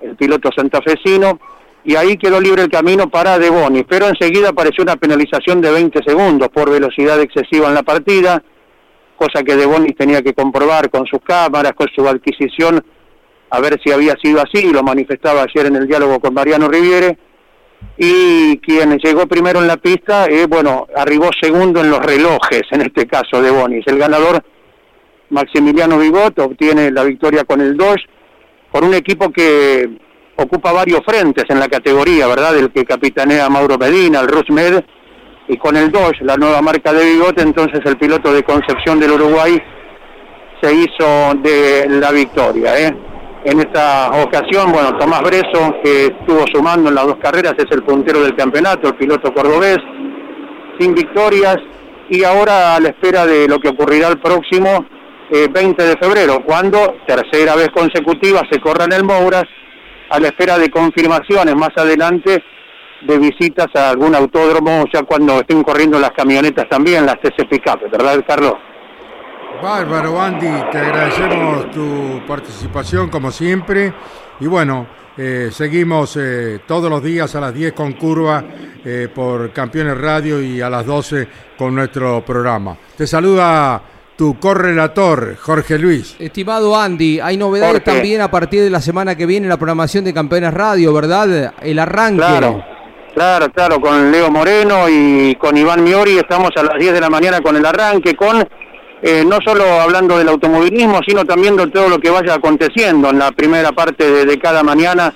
[0.00, 1.38] el piloto santafesino
[1.84, 5.70] y ahí quedó libre el camino para De Boni, pero enseguida apareció una penalización de
[5.70, 8.42] 20 segundos por velocidad excesiva en la partida,
[9.16, 12.84] cosa que De Boni tenía que comprobar con sus cámaras, con su adquisición,
[13.50, 17.16] a ver si había sido así, lo manifestaba ayer en el diálogo con Mariano Riviere,
[18.02, 22.80] y quien llegó primero en la pista, eh, bueno, arribó segundo en los relojes, en
[22.80, 23.86] este caso de Bonis.
[23.86, 24.42] El ganador,
[25.28, 27.96] Maximiliano Bigot, obtiene la victoria con el 2,
[28.72, 29.86] por un equipo que
[30.36, 32.56] ocupa varios frentes en la categoría, ¿verdad?
[32.56, 34.82] El que capitanea Mauro Medina, el Rusmed,
[35.48, 39.10] y con el 2, la nueva marca de Bigot, entonces el piloto de Concepción del
[39.10, 39.60] Uruguay
[40.62, 43.09] se hizo de la victoria, ¿eh?
[43.42, 47.82] En esta ocasión, bueno, Tomás Breso, que estuvo sumando en las dos carreras, es el
[47.82, 49.78] puntero del campeonato, el piloto cordobés,
[50.78, 51.56] sin victorias,
[52.10, 54.84] y ahora a la espera de lo que ocurrirá el próximo
[55.30, 59.44] 20 eh, de febrero, cuando tercera vez consecutiva se corra en el Mouras,
[60.10, 62.42] a la espera de confirmaciones más adelante
[63.02, 67.90] de visitas a algún autódromo, ya cuando estén corriendo las camionetas también, las TC Pickup,
[67.90, 68.54] ¿verdad, Carlos?
[69.62, 73.92] Bárbaro, Andy, te agradecemos tu participación como siempre.
[74.40, 74.86] Y bueno,
[75.16, 78.42] eh, seguimos eh, todos los días a las 10 con curva
[78.84, 82.76] eh, por Campeones Radio y a las 12 con nuestro programa.
[82.96, 83.82] Te saluda
[84.16, 86.16] tu correlator, Jorge Luis.
[86.18, 90.04] Estimado Andy, hay novedades también a partir de la semana que viene en la programación
[90.04, 91.52] de Campeones Radio, ¿verdad?
[91.60, 92.18] El arranque.
[92.18, 92.64] Claro.
[93.14, 97.10] Claro, claro, con Leo Moreno y con Iván Miori estamos a las 10 de la
[97.10, 98.48] mañana con el arranque, con
[99.02, 103.18] eh, no solo hablando del automovilismo, sino también de todo lo que vaya aconteciendo en
[103.18, 105.14] la primera parte de, cada mañana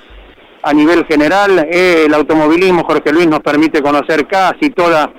[0.62, 1.66] a nivel general.
[1.70, 5.12] Eh, el automovilismo, Jorge Luis, nos permite conocer casi toda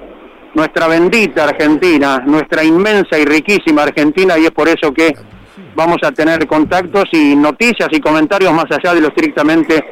[0.56, 5.14] nuestra bendita Argentina, nuestra inmensa y riquísima Argentina, y es por eso que
[5.76, 9.84] vamos a tener contactos y noticias y comentarios más allá de lo estrictamente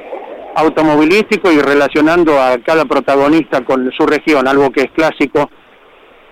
[0.56, 5.50] automovilístico y relacionando a cada protagonista con su región, algo que es clásico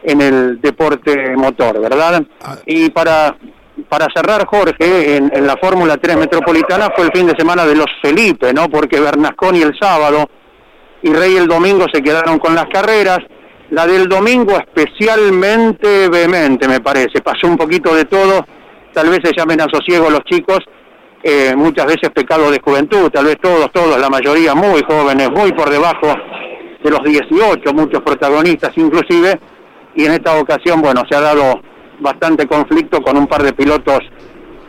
[0.04, 2.24] en el deporte motor, ¿verdad?
[2.42, 2.58] Ah.
[2.66, 3.36] Y para,
[3.88, 7.88] para cerrar, Jorge, en, la Fórmula 3 Metropolitana fue el fin de semana de los
[8.02, 8.70] Felipe, ¿no?
[8.70, 10.30] Porque Bernasconi el sábado
[11.04, 13.20] y Rey el domingo se quedaron con las carreras.
[13.72, 17.22] La del domingo especialmente vehemente, me parece.
[17.22, 18.46] Pasó un poquito de todo.
[18.94, 20.60] Tal vez se llamen a sosiego los chicos,
[21.24, 25.54] eh, muchas veces pecado de juventud, tal vez todos, todos, la mayoría muy jóvenes, muy
[25.54, 26.08] por debajo
[26.84, 29.40] de los 18, muchos protagonistas inclusive,
[29.96, 31.62] y en esta ocasión, bueno, se ha dado
[32.00, 34.00] bastante conflicto con un par de pilotos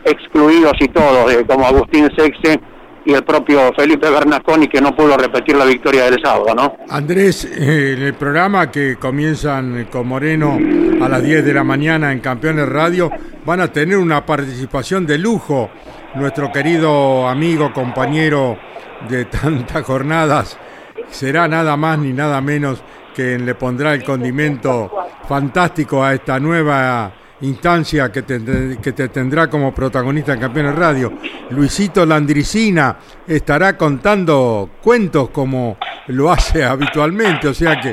[0.04, 2.60] excluidos y todos, eh, como Agustín Sexe
[3.04, 6.76] y el propio Felipe Bernasconi, que no pudo repetir la victoria del sábado, ¿no?
[6.88, 10.58] Andrés, eh, en el programa que comienzan con Moreno
[11.00, 13.10] a las 10 de la mañana en Campeones Radio,
[13.44, 15.70] van a tener una participación de lujo.
[16.14, 18.56] Nuestro querido amigo, compañero
[19.08, 20.58] de tantas jornadas,
[21.08, 24.90] será nada más ni nada menos que le pondrá el condimento
[25.28, 31.12] fantástico a esta nueva instancia que te, que te tendrá como protagonista en Campeones Radio.
[31.50, 32.96] Luisito Landricina
[33.26, 35.76] estará contando cuentos como
[36.08, 37.90] lo hace habitualmente, o sea que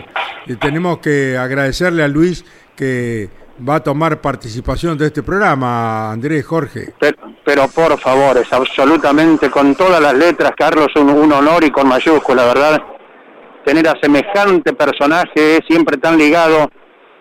[0.48, 3.30] eh, tenemos que agradecerle a Luis que
[3.68, 6.94] va a tomar participación de este programa, Andrés Jorge.
[7.44, 11.88] Pero, por favor, es absolutamente con todas las letras, Carlos, un, un honor y con
[11.88, 12.82] mayúscula, ¿verdad?
[13.70, 16.72] Tener a semejante personaje, siempre tan ligado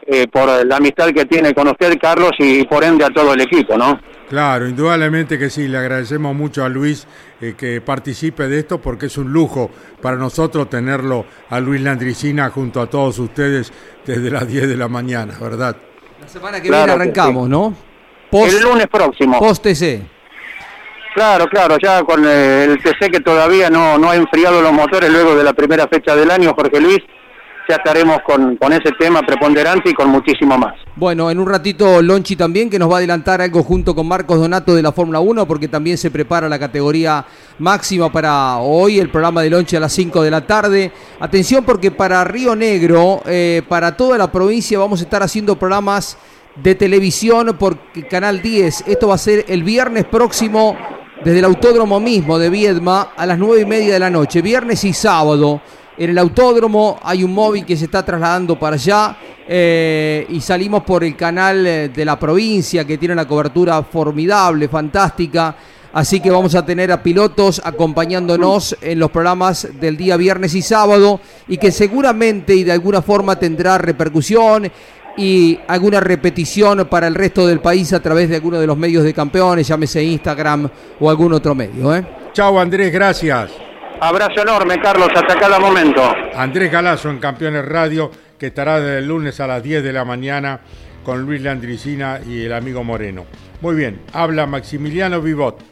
[0.06, 3.42] eh, por la amistad que tiene con usted, Carlos, y por ende a todo el
[3.42, 4.00] equipo, ¿no?
[4.30, 7.06] Claro, indudablemente que sí, le agradecemos mucho a Luis
[7.42, 12.48] eh, que participe de esto porque es un lujo para nosotros tenerlo a Luis Landricina
[12.48, 13.70] junto a todos ustedes
[14.06, 15.76] desde las 10 de la mañana, ¿verdad?
[16.18, 17.74] La semana que viene arrancamos, ¿no?
[18.32, 19.38] el lunes próximo.
[19.38, 20.17] Post TC.
[21.18, 25.34] Claro, claro, ya con el TC que todavía no, no ha enfriado los motores luego
[25.34, 27.00] de la primera fecha del año, Jorge Luis,
[27.68, 30.74] ya estaremos con, con, ese tema preponderante y con muchísimo más.
[30.94, 34.38] Bueno, en un ratito Lonchi también, que nos va a adelantar algo junto con Marcos
[34.38, 37.26] Donato de la Fórmula 1, porque también se prepara la categoría
[37.58, 40.92] máxima para hoy, el programa de Lonchi a las 5 de la tarde.
[41.18, 46.16] Atención porque para Río Negro, eh, para toda la provincia, vamos a estar haciendo programas
[46.54, 47.76] de televisión por
[48.08, 48.84] Canal 10.
[48.86, 50.76] Esto va a ser el viernes próximo
[51.24, 54.84] desde el autódromo mismo de Viedma a las 9 y media de la noche, viernes
[54.84, 55.60] y sábado.
[55.96, 59.16] En el autódromo hay un móvil que se está trasladando para allá
[59.48, 64.68] eh, y salimos por el canal eh, de la provincia que tiene una cobertura formidable,
[64.68, 65.56] fantástica.
[65.92, 70.62] Así que vamos a tener a pilotos acompañándonos en los programas del día viernes y
[70.62, 74.70] sábado y que seguramente y de alguna forma tendrá repercusión
[75.18, 79.02] y alguna repetición para el resto del país a través de alguno de los medios
[79.02, 81.94] de campeones, llámese Instagram o algún otro medio.
[81.94, 82.06] ¿eh?
[82.32, 83.50] Chao Andrés, gracias.
[84.00, 86.00] Abrazo enorme, Carlos, hasta cada momento.
[86.36, 90.04] Andrés Galazo en Campeones Radio, que estará desde el lunes a las 10 de la
[90.04, 90.60] mañana
[91.02, 93.26] con Luis Landricina y el amigo Moreno.
[93.60, 95.67] Muy bien, habla Maximiliano Vivot.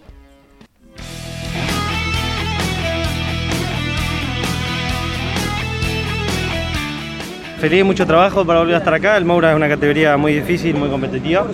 [7.59, 9.16] Feliz, mucho trabajo para volver a estar acá.
[9.16, 11.47] El Moura es una categoría muy difícil, muy competitiva.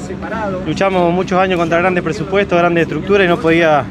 [0.66, 3.84] Luchamos muchos años contra grandes presupuestos, grandes estructuras y no podía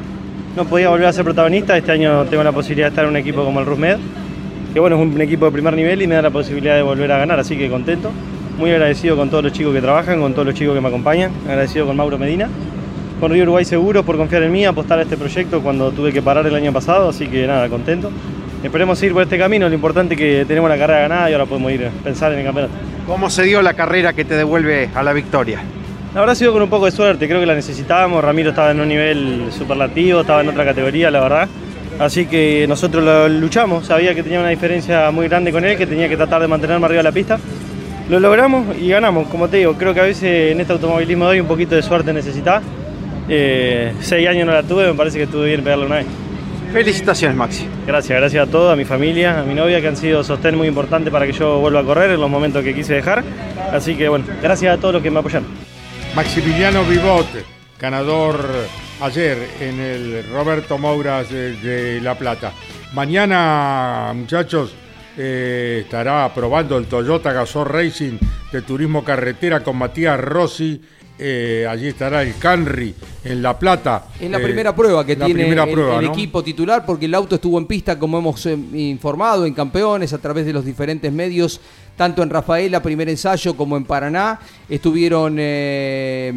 [0.58, 1.78] no podía volver a ser protagonista.
[1.78, 3.96] Este año tengo la posibilidad de estar en un equipo como el Rusmed,
[4.74, 7.10] que bueno, es un equipo de primer nivel y me da la posibilidad de volver
[7.14, 8.12] a ganar, así que contento.
[8.58, 11.32] Muy agradecido con todos los chicos que trabajan, con todos los chicos que me acompañan,
[11.48, 12.50] agradecido con Mauro Medina,
[13.22, 16.22] con Río Uruguay Seguros por confiar en mí, apostar a este proyecto cuando tuve que
[16.22, 18.12] parar el año pasado, así que nada, contento.
[18.64, 21.48] Esperemos seguir por este camino, lo importante es que tenemos la carrera ganada y ahora
[21.48, 22.74] podemos ir a pensar en el campeonato.
[23.08, 25.60] ¿Cómo se dio la carrera que te devuelve a la victoria?
[26.14, 28.24] Habrá sido con un poco de suerte, creo que la necesitábamos.
[28.24, 31.50] Ramiro estaba en un nivel superlativo, estaba en otra categoría, la verdad.
[31.98, 35.88] Así que nosotros lo luchamos, sabía que tenía una diferencia muy grande con él, que
[35.88, 37.40] tenía que tratar de mantenerme arriba de la pista.
[38.10, 41.32] Lo logramos y ganamos, como te digo, creo que a veces en este automovilismo de
[41.32, 42.62] hoy un poquito de suerte necesita.
[43.28, 46.06] Eh, seis años no la tuve, me parece que estuve bien pegarle una vez.
[46.72, 47.68] Felicitaciones, Maxi.
[47.86, 50.70] Gracias, gracias a todos, a mi familia, a mi novia, que han sido sostén muy
[50.70, 53.26] importante para que yo vuelva a correr en los momentos que quise dejar.
[53.74, 55.50] Así que bueno, gracias a todos los que me apoyaron.
[56.16, 57.28] Maximiliano Vivot,
[57.78, 58.46] ganador
[59.02, 62.54] ayer en el Roberto Mouras de, La Plata.
[62.94, 64.74] Mañana, muchachos,
[65.18, 68.18] eh, estará probando el Toyota Gasor Racing
[68.50, 70.82] de Turismo Carretera con Matías Rossi.
[71.24, 74.06] Eh, allí estará el Canry en La Plata.
[74.20, 78.00] Es la primera prueba que tiene el, equipo titular porque el auto estuvo en pista,
[78.00, 81.62] como hemos eh, informado, en campeones a través de los diferentes medios
[81.96, 84.40] tanto en Rafaela, primer ensayo, como en Paraná.
[84.68, 86.34] Estuvieron eh,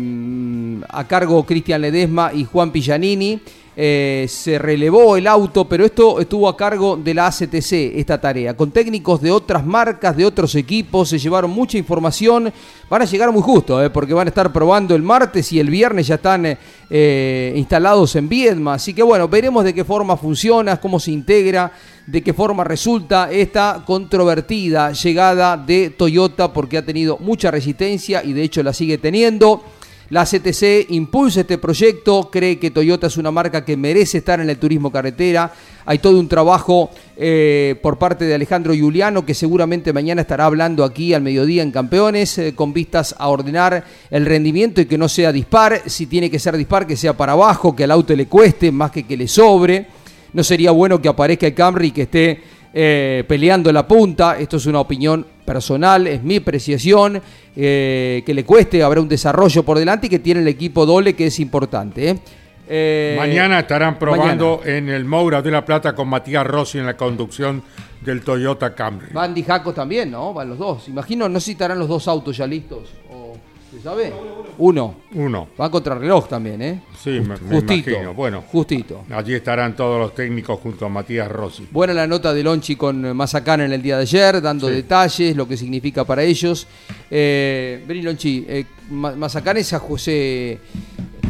[0.91, 3.41] a cargo Cristian Ledesma y Juan Pillanini.
[3.77, 8.57] Eh, se relevó el auto, pero esto estuvo a cargo de la ACTC, esta tarea,
[8.57, 12.53] con técnicos de otras marcas, de otros equipos, se llevaron mucha información,
[12.89, 15.71] van a llegar muy justo, eh, porque van a estar probando el martes y el
[15.71, 16.57] viernes ya están
[16.89, 21.73] eh, instalados en Viedma, así que bueno, veremos de qué forma funciona, cómo se integra,
[22.07, 28.35] de qué forma resulta esta controvertida llegada de Toyota, porque ha tenido mucha resistencia y
[28.35, 29.65] de hecho la sigue teniendo.
[30.15, 34.49] La CTC impulsa este proyecto, cree que Toyota es una marca que merece estar en
[34.49, 35.53] el turismo carretera.
[35.85, 40.85] Hay todo un trabajo eh, por parte de Alejandro Juliano, que seguramente mañana estará hablando
[40.85, 45.09] aquí al mediodía en Campeones, eh, con vistas a ordenar el rendimiento y que no
[45.09, 45.83] sea dispar.
[45.87, 48.93] Si tiene que ser dispar, que sea para abajo, que al auto le cueste más
[48.93, 49.89] que que le sobre.
[50.33, 52.41] No sería bueno que aparezca el Camry y que esté
[52.73, 54.39] eh, peleando la punta.
[54.39, 57.21] Esto es una opinión personal, es mi apreciación.
[57.57, 61.15] Eh, que le cueste, habrá un desarrollo por delante y que tiene el equipo doble
[61.15, 62.11] que es importante.
[62.11, 62.19] ¿eh?
[62.67, 66.97] Eh, mañana estarán probando en el Moura de la Plata con Matías Rossi en la
[66.97, 67.63] conducción
[68.01, 69.13] del Toyota Camry.
[69.13, 70.33] Van Jaco también, ¿no?
[70.33, 70.89] Van los dos.
[70.89, 72.91] Imagino, no sé si estarán los dos autos ya listos.
[73.75, 74.13] ¿Se sabe?
[74.59, 74.95] Uno.
[75.15, 75.49] Uno.
[75.61, 76.83] Va contra reloj también, ¿eh?
[77.03, 78.15] Sí, me, justito, imagino.
[78.15, 79.03] Bueno, justito.
[79.11, 81.67] Allí estarán todos los técnicos junto a Matías Rossi.
[81.73, 85.49] Buena la nota de Lonchi con Mazacana en el día de ayer, dando detalles, lo
[85.49, 86.69] que significa para ellos.
[87.11, 90.61] Eh, vení, Lonchi, eh, Mazacana es a José.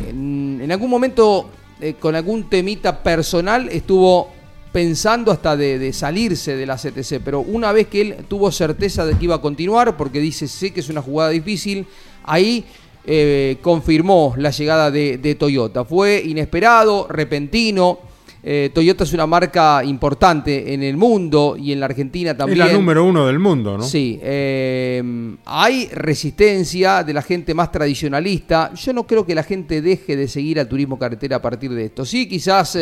[0.06, 1.48] En, algún momento,
[1.80, 4.28] eh, con algún temita personal, estuvo
[4.70, 9.06] pensando hasta de, de, salirse de la CTC, pero una vez que él tuvo certeza
[9.06, 11.86] de que iba a continuar, porque dice, sé que es una jugada difícil,
[12.24, 12.64] ahí
[13.06, 15.84] eh, confirmó la llegada de, de Toyota.
[15.84, 17.98] Fue inesperado, repentino.
[18.46, 22.60] Eh, Toyota es una marca importante en el mundo y en la Argentina también.
[22.60, 23.84] Es la número uno del mundo, ¿no?
[23.84, 24.18] Sí.
[24.22, 25.02] eh,
[25.46, 28.74] hay resistencia de la gente más tradicionalista.
[28.74, 31.86] Yo no creo que la gente deje de seguir al turismo carretera a partir de
[31.86, 32.04] esto.
[32.04, 32.76] Sí, quizás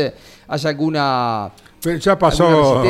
[0.48, 2.82] haya alguna, ya alguna pasó.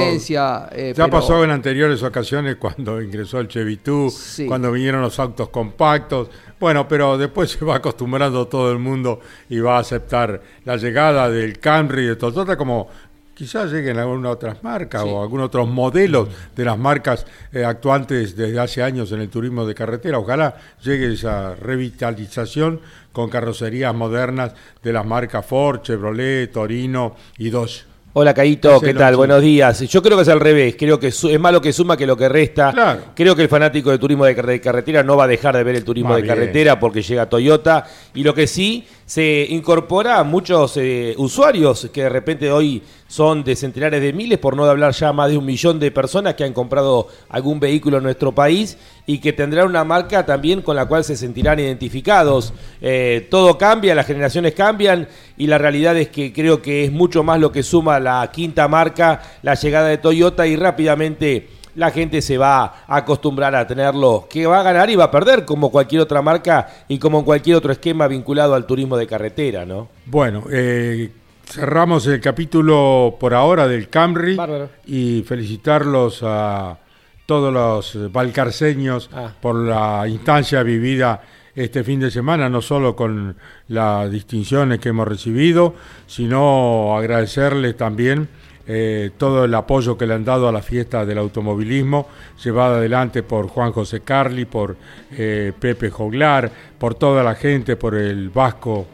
[0.72, 4.46] eh, Ya pero- pasó en anteriores ocasiones cuando ingresó el Chevitú, Sí.
[4.46, 6.28] cuando vinieron los autos compactos.
[6.60, 11.28] Bueno, pero después se va acostumbrando todo el mundo y va a aceptar la llegada
[11.28, 12.88] del Camry y de Toyota como
[13.34, 15.08] quizás lleguen algunas otras marcas Sí.
[15.10, 19.66] o algunos otros modelos de las marcas eh, actuantes desde hace años en el turismo
[19.66, 20.18] de carretera.
[20.18, 22.80] Ojalá llegue esa revitalización
[23.12, 24.52] con carrocerías modernas
[24.82, 27.84] de las marcas Ford, Chevrolet, Torino y Dodge.
[28.14, 29.16] Hola Caito, ¿qué tal?
[29.16, 29.80] Buenos días.
[29.88, 32.28] Yo creo que es al revés, creo que es malo que suma que lo que
[32.28, 32.70] resta.
[32.70, 33.00] Claro.
[33.14, 35.64] Creo que el fanático de turismo de, car- de carretera no va a dejar de
[35.64, 36.34] ver el turismo Más de bien.
[36.34, 42.04] carretera porque llega Toyota y lo que sí se incorpora a muchos eh, usuarios que
[42.04, 45.44] de repente hoy son de centenares de miles, por no hablar ya más de un
[45.44, 49.84] millón de personas que han comprado algún vehículo en nuestro país y que tendrán una
[49.84, 52.54] marca también con la cual se sentirán identificados.
[52.80, 57.22] Eh, todo cambia, las generaciones cambian y la realidad es que creo que es mucho
[57.22, 62.20] más lo que suma la quinta marca, la llegada de Toyota y rápidamente la gente
[62.22, 65.70] se va a acostumbrar a tenerlo, que va a ganar y va a perder como
[65.70, 69.88] cualquier otra marca y como cualquier otro esquema vinculado al turismo de carretera, ¿no?
[70.06, 71.10] Bueno, eh,
[71.46, 74.68] cerramos el capítulo por ahora del Camry Bárbaro.
[74.86, 76.78] y felicitarlos a
[77.26, 79.32] todos los valcarceños Ah.
[79.40, 81.22] por la instancia vivida
[81.54, 83.36] este fin de semana, no solo con
[83.68, 85.74] las distinciones que hemos recibido,
[86.06, 88.28] sino agradecerles también
[88.66, 92.06] eh, todo el apoyo que le han dado a la fiesta del automovilismo,
[92.42, 94.76] llevada adelante por Juan José Carli, por
[95.16, 98.86] eh, Pepe Joglar, por toda la gente, por el Vasco.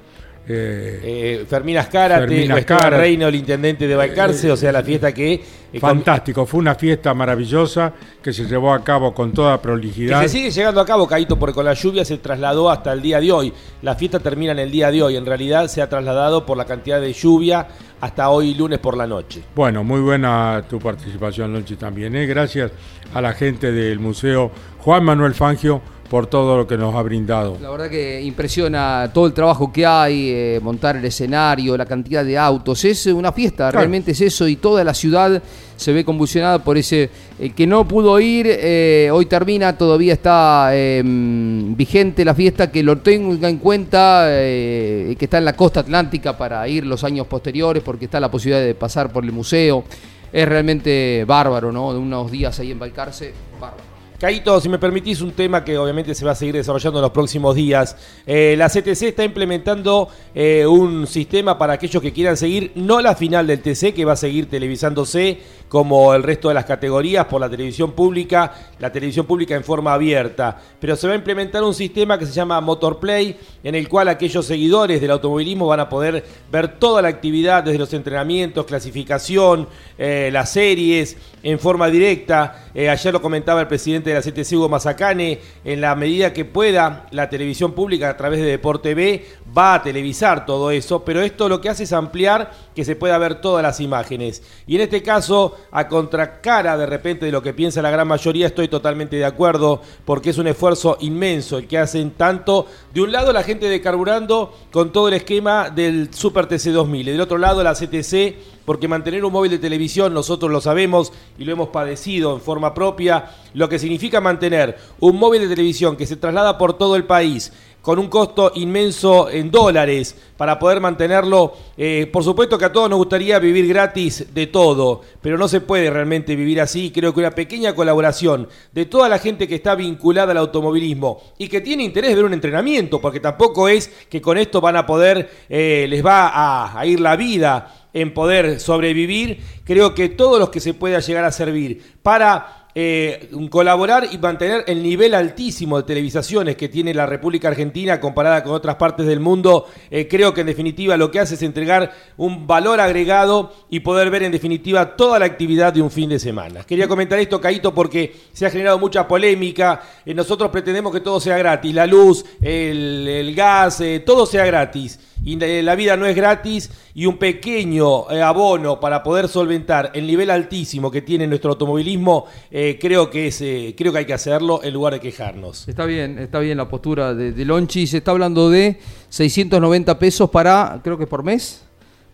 [0.50, 1.00] eh,
[1.40, 2.96] Eh, Fermín Azcárate.
[2.96, 5.58] Reino, el intendente de Balcarce, o sea, la fiesta que...
[5.78, 10.22] Fantástico, fue una fiesta maravillosa que se llevó a cabo con toda Que prolijidad.
[10.22, 13.20] se sigue llegando a cabo, Caito, porque con la lluvia se trasladó hasta el día
[13.20, 13.52] de hoy.
[13.82, 15.16] La fiesta termina en el día de hoy.
[15.16, 17.68] En realidad se ha trasladado por la cantidad de lluvia
[18.00, 19.42] hasta hoy lunes por la noche.
[19.54, 22.14] Bueno, muy buena tu participación, Lonchi, también.
[22.16, 22.26] ¿eh?
[22.26, 22.72] Gracias
[23.14, 25.80] a la gente del Museo Juan Manuel Fangio
[26.10, 27.58] por todo lo que nos ha brindado.
[27.60, 32.24] La verdad que impresiona todo el trabajo que hay, eh, montar el escenario, la cantidad
[32.24, 32.84] de autos.
[32.84, 33.78] Es una fiesta, Claro.
[33.78, 35.42] realmente es eso y toda la ciudad
[35.76, 38.46] se ve convulsionada por ese el que no pudo ir.
[38.48, 45.14] eh, hoy termina, todavía está eh, vigente la fiesta, que lo tenga en cuenta, eh,
[45.18, 48.64] que está en la costa atlántica para ir los años posteriores, porque está la posibilidad
[48.64, 49.84] de pasar por el museo.
[50.32, 51.92] Es realmente bárbaro, ¿no?
[51.92, 53.87] De unos días ahí en Balcarce, bárbaro.
[54.18, 57.12] Caito, si me permitís un tema que obviamente se va a seguir desarrollando en los
[57.12, 57.96] próximos días.
[58.26, 63.14] Eh, la CTC está implementando eh, un sistema para aquellos que quieran seguir, no la
[63.14, 67.40] final del TC, que va a seguir televisándose como el resto de las categorías por
[67.40, 71.74] la televisión pública, la televisión pública en forma abierta, pero se va a implementar un
[71.74, 76.24] sistema que se llama Motorplay, en el cual aquellos seguidores del automovilismo van a poder
[76.50, 82.68] ver toda la actividad desde los entrenamientos, clasificación, eh, las series, en forma directa.
[82.74, 86.44] Eh, ayer lo comentaba el presidente de la CTC, Hugo Mazacane, en la medida que
[86.44, 89.24] pueda, la televisión pública a través de Deporte B
[89.56, 93.18] va a televisar todo eso, pero esto lo que hace es ampliar que se pueda
[93.18, 94.42] ver todas las imágenes.
[94.66, 98.46] Y en este caso, a contracara de repente de lo que piensa la gran mayoría,
[98.46, 103.12] estoy totalmente de acuerdo, porque es un esfuerzo inmenso el que hacen tanto, de un
[103.12, 107.20] lado la gente de Carburando con todo el esquema del Super TC 2000, y del
[107.20, 111.52] otro lado la CTC porque mantener un móvil de televisión nosotros lo sabemos y lo
[111.52, 116.16] hemos padecido en forma propia, lo que significa mantener un móvil de televisión que se
[116.16, 117.50] traslada por todo el país
[117.88, 121.54] con un costo inmenso en dólares para poder mantenerlo.
[121.74, 125.62] Eh, por supuesto que a todos nos gustaría vivir gratis de todo, pero no se
[125.62, 126.90] puede realmente vivir así.
[126.90, 131.48] Creo que una pequeña colaboración de toda la gente que está vinculada al automovilismo y
[131.48, 134.84] que tiene interés de ver un entrenamiento, porque tampoco es que con esto van a
[134.84, 140.38] poder, eh, les va a, a ir la vida en poder sobrevivir, creo que todos
[140.38, 145.78] los que se pueda llegar a servir para eh, colaborar y mantener el nivel altísimo
[145.78, 150.34] de televisaciones que tiene la República Argentina comparada con otras partes del mundo, eh, creo
[150.34, 154.32] que en definitiva lo que hace es entregar un valor agregado y poder ver en
[154.32, 156.64] definitiva toda la actividad de un fin de semana.
[156.64, 159.82] Quería comentar esto, Caito, porque se ha generado mucha polémica.
[160.04, 164.98] Eh, nosotros pretendemos que todo sea gratis, la luz, el, gas, eh, todo sea gratis.
[165.24, 170.30] La vida no es gratis y un pequeño eh, abono para poder solventar el nivel
[170.30, 173.38] altísimo que tiene nuestro automovilismo, eh, creo, que es,
[173.76, 175.68] creo que hay que hacerlo en lugar de quejarnos.
[175.68, 177.86] Está bien, está bien la postura de, de Lonchi.
[177.86, 178.78] Se está hablando de
[179.10, 181.67] 690 pesos para, creo que por mes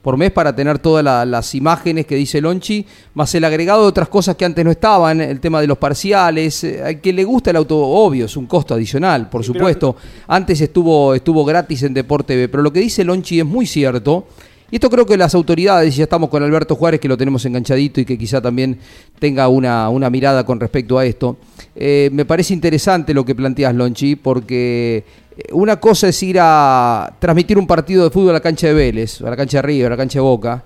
[0.04, 2.84] por mes para tener todas las imágenes que dice Lonchi,
[3.14, 6.62] más el agregado de otras cosas que antes no estaban, el tema de los parciales,
[6.62, 9.96] eh, al que le gusta el auto, obvio, es un costo adicional, por supuesto.
[10.28, 14.26] Antes estuvo, estuvo gratis en Deporte B, pero lo que dice Lonchi es muy cierto.
[14.70, 18.00] Y esto creo que las autoridades, ya estamos con Alberto Juárez, que lo tenemos enganchadito
[18.00, 18.78] y que quizá también
[19.18, 21.38] tenga una, una mirada con respecto a esto.
[21.76, 25.04] Eh, me parece interesante lo que planteas, Lonchi, porque
[25.52, 29.20] una cosa es ir a transmitir un partido de fútbol a la cancha de Vélez,
[29.20, 30.64] a la cancha de Río, a la cancha de Boca.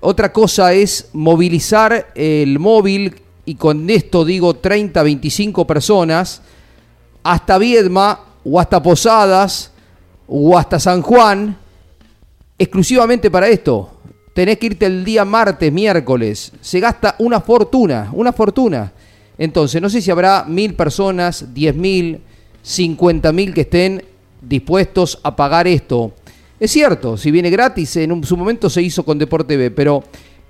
[0.00, 3.14] Otra cosa es movilizar el móvil,
[3.44, 6.42] y con esto digo 30, 25 personas,
[7.22, 9.72] hasta Viedma o hasta Posadas
[10.26, 11.56] o hasta San Juan,
[12.58, 13.90] exclusivamente para esto.
[14.34, 16.52] Tenés que irte el día martes, miércoles.
[16.60, 18.92] Se gasta una fortuna, una fortuna.
[19.36, 22.20] Entonces, no sé si habrá mil personas, diez mil,
[22.68, 24.04] 50.000 que estén
[24.42, 26.12] dispuestos a pagar esto.
[26.60, 30.04] Es cierto, si viene gratis, en su momento se hizo con Deporte B, pero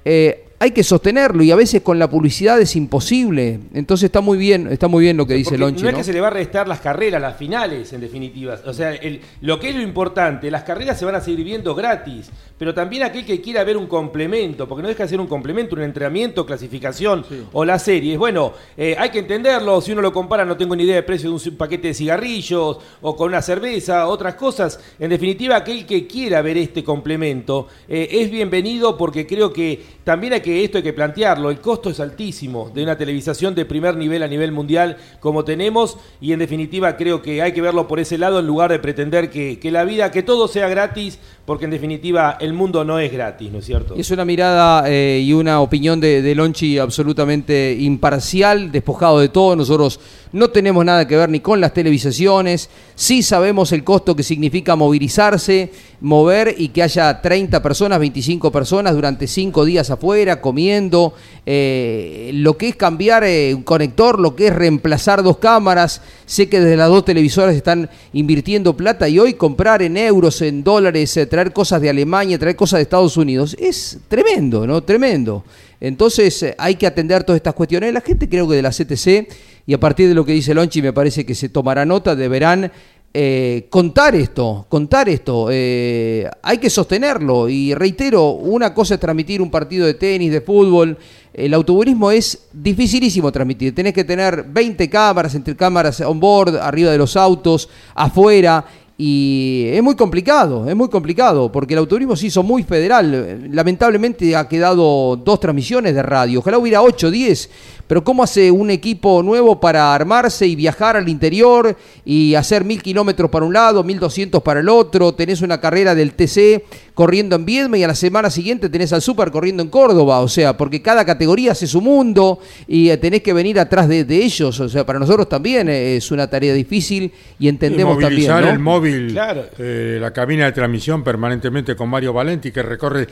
[0.04, 3.60] eh, hay que sostenerlo y a veces con la publicidad es imposible.
[3.74, 5.82] Entonces está muy bien, está muy bien lo que dice Lonchi.
[5.82, 8.58] No, es que se le va a restar las carreras, las finales, en definitiva.
[8.66, 8.98] O sea,
[9.40, 13.04] lo que es lo importante, las carreras se van a seguir viendo gratis, pero también
[13.04, 16.44] aquel que quiera ver un complemento, porque no deja de ser un complemento, un entrenamiento,
[16.44, 18.16] clasificación o la serie.
[18.16, 19.80] Bueno, eh, hay que entenderlo.
[19.80, 22.78] Si uno lo compara, no tengo ni idea de precio de un paquete de cigarrillos
[23.00, 24.80] o con una cerveza, otras cosas.
[24.98, 30.32] En definitiva, aquel que quiera ver este complemento eh, es bienvenido porque creo que también
[30.32, 33.96] hay que esto hay que plantearlo, el costo es altísimo de una televisación de primer
[33.96, 38.00] nivel a nivel mundial como tenemos y en definitiva creo que hay que verlo por
[38.00, 41.70] ese lado en lugar de pretender que, la vida, que todo sea gratis, porque en
[41.70, 43.94] definitiva el mundo no es gratis, ¿no es cierto?
[43.94, 49.56] Es una mirada eh, y una opinión de, de Lonchi absolutamente imparcial, despojado de todo,
[49.56, 50.00] nosotros
[50.32, 54.76] no tenemos nada que ver ni con las televisaciones, sí sabemos el costo que significa
[54.76, 61.14] movilizarse, mover y que haya 30 personas, 25 personas durante 5 días afuera, comiendo,
[61.46, 66.48] eh, lo que es cambiar eh, un conector, lo que es reemplazar dos cámaras, sé
[66.48, 71.16] que desde las dos televisoras están invirtiendo plata y hoy comprar en euros, en dólares,
[71.16, 74.82] eh, traer cosas de Alemania, traer cosas de Estados Unidos, es tremendo, ¿no?
[74.82, 75.44] Tremendo.
[75.80, 77.94] Entonces hay que atender todas estas cuestiones.
[77.94, 79.28] La gente creo que de la CTC
[79.66, 82.72] y a partir de lo que dice Lonchi me parece que se tomará nota, deberán
[83.14, 87.48] eh, contar esto, contar esto, eh, hay que sostenerlo.
[87.48, 90.98] Y reitero, una cosa es transmitir un partido de tenis, de fútbol,
[91.32, 96.90] el automovilismo es dificilísimo transmitir, tenés que tener 20 cámaras, entre cámaras on board, arriba
[96.90, 98.64] de los autos, afuera,
[99.00, 103.48] y es muy complicado, es muy complicado, porque el autorismo se hizo muy federal.
[103.52, 106.40] Lamentablemente ha quedado dos transmisiones de radio.
[106.40, 107.50] Ojalá hubiera 8, 10.
[107.88, 111.74] Pero ¿cómo hace un equipo nuevo para armarse y viajar al interior
[112.04, 115.14] y hacer mil kilómetros para un lado, mil doscientos para el otro?
[115.14, 119.00] Tenés una carrera del TC corriendo en Viedma y a la semana siguiente tenés al
[119.00, 120.20] Super corriendo en Córdoba.
[120.20, 124.04] O sea, porque cada categoría hace su mundo y eh, tenés que venir atrás de,
[124.10, 124.60] ellos.
[124.60, 128.28] O sea, para nosotros también es una tarea difícil y entendemos también.
[128.28, 128.50] ¿no?
[128.50, 129.46] el móvil, claro.
[129.58, 133.06] Eh, la cabina de transmisión permanentemente con Mario Valenti que recorre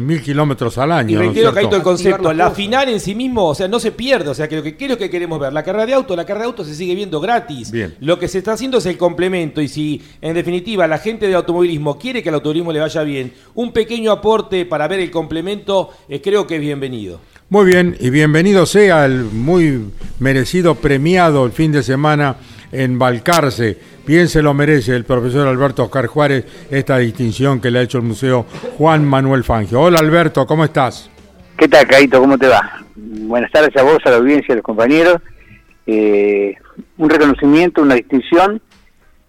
[0.00, 1.22] mil kilómetros al año.
[1.22, 2.32] Y reitero, ¿no el concepto.
[2.32, 4.76] La final en sí mismo, o sea, no se pierde o sea, que lo que,
[4.76, 5.52] ¿qué es lo que queremos ver?
[5.52, 7.72] La carrera de auto, la carrera de auto se sigue viendo gratis.
[8.00, 11.36] Lo que se está haciendo es el complemento y si en definitiva la gente del
[11.36, 15.90] automovilismo quiere que al automovilismo le vaya bien, un pequeño aporte para ver el complemento
[16.08, 17.20] eh, creo que es bienvenido.
[17.50, 19.90] Muy bien, y bienvenido sea el muy
[20.20, 22.36] merecido premiado el fin de semana
[22.72, 23.78] en Balcarce.
[24.06, 27.96] Bien se lo merece el profesor Alberto Oscar Juárez esta distinción que le ha hecho
[27.96, 28.44] el Museo
[28.76, 29.80] Juan Manuel Fangio.
[29.80, 31.10] Hola Alberto, ¿cómo estás?
[31.56, 32.20] ¿Qué tal, Caito?
[32.20, 32.84] ¿Cómo te va?
[32.94, 35.16] Buenas tardes a vos, a la audiencia, a los compañeros.
[35.86, 36.54] Eh,
[36.98, 38.60] un reconocimiento, una distinción,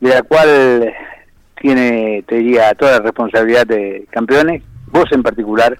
[0.02, 0.94] de la cual
[1.62, 4.62] tiene, te diría, toda la responsabilidad de campeones,
[4.92, 5.78] vos en particular,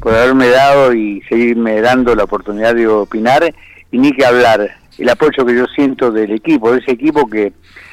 [0.00, 3.54] por haberme dado y seguirme dando la oportunidad de opinar,
[3.90, 7.52] y ni que hablar, el apoyo que yo siento del equipo, de ese equipo que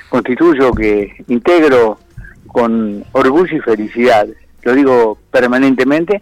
[0.09, 1.99] constituyo, que integro
[2.47, 4.27] con orgullo y felicidad,
[4.63, 6.21] lo digo permanentemente,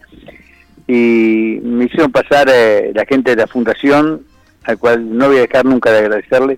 [0.87, 4.21] y me hicieron pasar eh, la gente de la fundación,
[4.63, 6.57] al cual no voy a dejar nunca de agradecerle,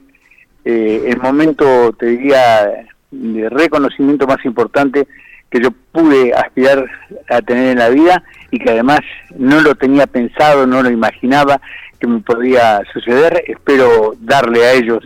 [0.65, 5.07] eh, el momento, te diría, de reconocimiento más importante
[5.49, 6.85] que yo pude aspirar
[7.29, 8.23] a tener en la vida
[8.53, 8.99] y que además
[9.35, 11.59] no lo tenía pensado, no lo imaginaba,
[11.99, 13.43] que me podía suceder.
[13.47, 14.99] Espero darle a ellos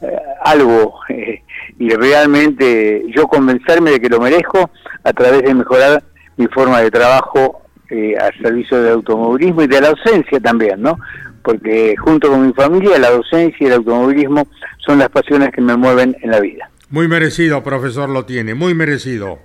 [0.00, 1.42] eh, algo eh,
[1.78, 4.70] y realmente yo convencerme de que lo merezco
[5.02, 6.02] a través de mejorar
[6.38, 10.98] mi forma de trabajo eh, al servicio del automovilismo y de la docencia también, ¿no?
[11.42, 14.46] Porque junto con mi familia, la docencia y el automovilismo
[14.78, 16.70] son las pasiones que me mueven en la vida.
[16.88, 19.40] Muy merecido, profesor, lo tiene, muy merecido.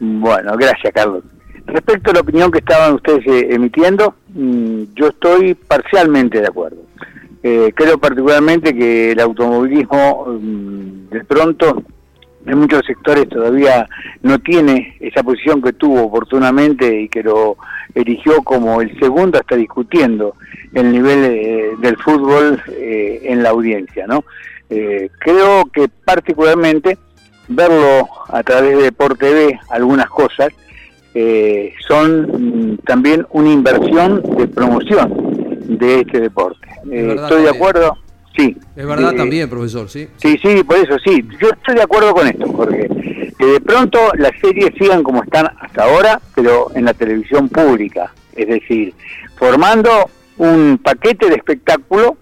[0.00, 1.24] Bueno, gracias, Carlos.
[1.68, 6.78] Respecto a la opinión que estaban ustedes eh, emitiendo, mm, yo estoy parcialmente de acuerdo.
[7.42, 11.82] Eh, creo particularmente que el automovilismo mm, de pronto
[12.46, 13.86] en muchos sectores todavía
[14.22, 17.58] no tiene esa posición que tuvo oportunamente y que lo
[17.94, 20.34] eligió como el segundo hasta discutiendo
[20.72, 24.24] el nivel eh, del fútbol en la audiencia, ¿no?
[24.68, 26.98] creo que particularmente
[27.48, 30.52] verlo a través de Deporte TV algunas cosas
[31.14, 36.68] eh, son mm, también una inversión de promoción de este deporte.
[36.90, 37.96] Eh, estoy de acuerdo,
[38.36, 38.56] sí.
[38.76, 40.08] Es verdad eh, también, profesor, sí.
[40.18, 41.24] Sí, sí, por eso sí.
[41.40, 42.88] Yo estoy de acuerdo con esto, Jorge.
[43.38, 48.12] Que de pronto las series sigan como están hasta ahora, pero en la televisión pública.
[48.36, 48.94] Es decir,
[49.36, 52.16] formando un paquete de espectáculo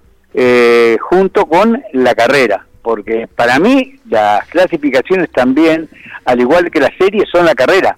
[1.01, 2.67] junto con la carrera.
[2.83, 5.89] Porque para mí las clasificaciones también,
[6.25, 7.97] al igual que las series, son la carrera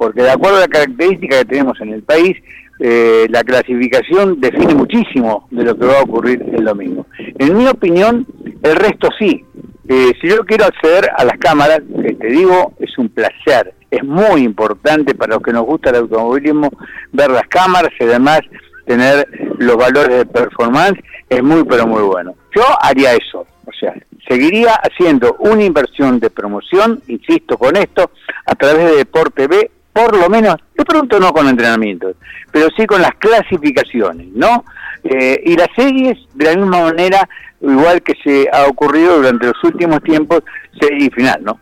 [0.00, 2.34] porque de acuerdo a la característica que tenemos en el país,
[2.78, 7.04] eh, la clasificación define muchísimo de lo que va a ocurrir el domingo.
[7.38, 8.26] En mi opinión,
[8.62, 9.44] el resto sí.
[9.86, 13.74] Eh, si yo quiero acceder a las cámaras, que te digo, es un placer.
[13.90, 16.70] Es muy importante para los que nos gusta el automovilismo
[17.12, 18.40] ver las cámaras y además
[18.86, 19.28] tener
[19.58, 20.98] los valores de performance.
[21.28, 22.34] Es muy, pero muy bueno.
[22.56, 23.40] Yo haría eso.
[23.66, 23.92] O sea,
[24.26, 28.10] seguiría haciendo una inversión de promoción, insisto con esto,
[28.46, 32.16] a través de Deporte B por lo menos, de pronto no con entrenamientos,
[32.50, 34.64] pero sí con las clasificaciones, ¿no?
[35.04, 37.28] Eh, y las series, de la misma manera,
[37.60, 40.42] igual que se ha ocurrido durante los últimos tiempos,
[40.80, 41.60] serie y final, ¿no?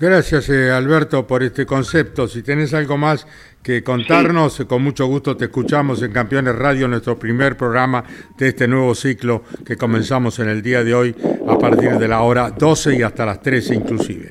[0.00, 2.28] Gracias, eh, Alberto, por este concepto.
[2.28, 3.26] Si tenés algo más
[3.64, 8.04] que contarnos, con mucho gusto te escuchamos en Campeones Radio, nuestro primer programa
[8.36, 11.16] de este nuevo ciclo que comenzamos en el día de hoy
[11.48, 14.30] a partir de la hora 12 y hasta las 13 inclusive.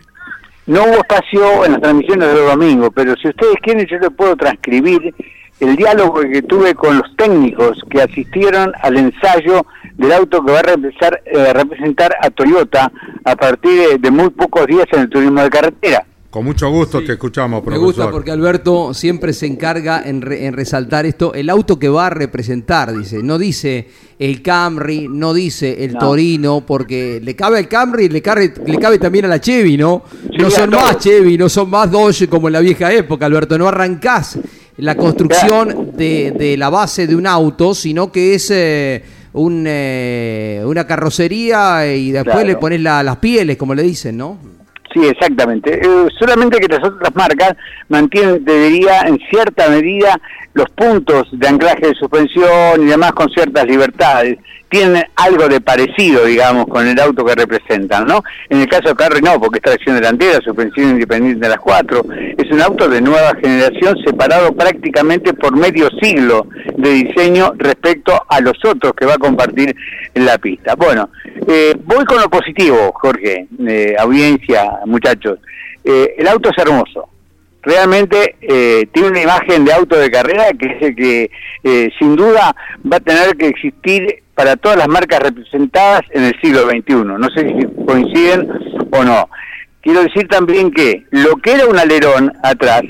[0.68, 4.36] No hubo espacio en las transmisiones del domingo, pero si ustedes quieren yo les puedo
[4.36, 5.16] transcribir
[5.62, 10.60] el diálogo que tuve con los técnicos que asistieron al ensayo del auto que va
[10.60, 12.92] a representar, eh, representar a Toyota
[13.24, 16.06] a partir de, muy pocos días en el turismo de carretera.
[16.38, 17.82] Con mucho gusto te escuchamos, profesor.
[17.82, 22.10] Me gusta porque Alberto siempre se encarga en, resaltar esto, el auto que va a
[22.12, 23.24] representar, dice.
[23.24, 23.88] No dice
[24.20, 28.78] el Camry, no dice el Torino, porque le cabe al Camry y le cabe, le
[28.78, 30.04] cabe también a la Chevy, ¿no?
[30.38, 33.58] no son más Chevy, no son más Dodge como en la vieja época, Alberto.
[33.58, 34.38] No arrancás
[34.78, 38.52] la construcción de, la base de un auto, sino que es...
[38.52, 44.57] Eh, un, eh, una carrocería y después le pones las pieles, como le dicen, ¿no?
[44.98, 45.80] Sí, exactamente.
[45.80, 47.54] Eh, solamente que las otras marcas
[47.88, 50.20] mantienen, debería, en cierta medida,
[50.54, 54.38] los puntos de anclaje de suspensión y demás con ciertas libertades
[54.70, 58.24] tienen algo de parecido, digamos, con el auto que representan, ¿no?
[58.50, 62.06] En el caso de Carry no, porque es tracción delantera, suspensión independiente de las cuatro.
[62.38, 68.42] Es un auto de nueva generación separado prácticamente por medio siglo de diseño respecto a
[68.42, 69.76] los otros que va a compartir
[70.14, 70.76] en la pista.
[70.76, 71.10] Bueno,
[71.48, 75.40] eh, voy con lo positivo, Jorge, eh, audiencia, muchachos.
[75.84, 77.10] Eh, el auto es hermoso
[77.68, 81.32] realmente eh, tiene una imagen de auto de carrera que es el que
[81.64, 82.56] eh, sin duda
[82.90, 86.94] va a tener que existir para todas las marcas representadas en el siglo XXI.
[86.94, 88.48] No sé si coinciden
[88.92, 89.28] o no.
[89.82, 92.84] Quiero decir también que lo que era un alerón atrás,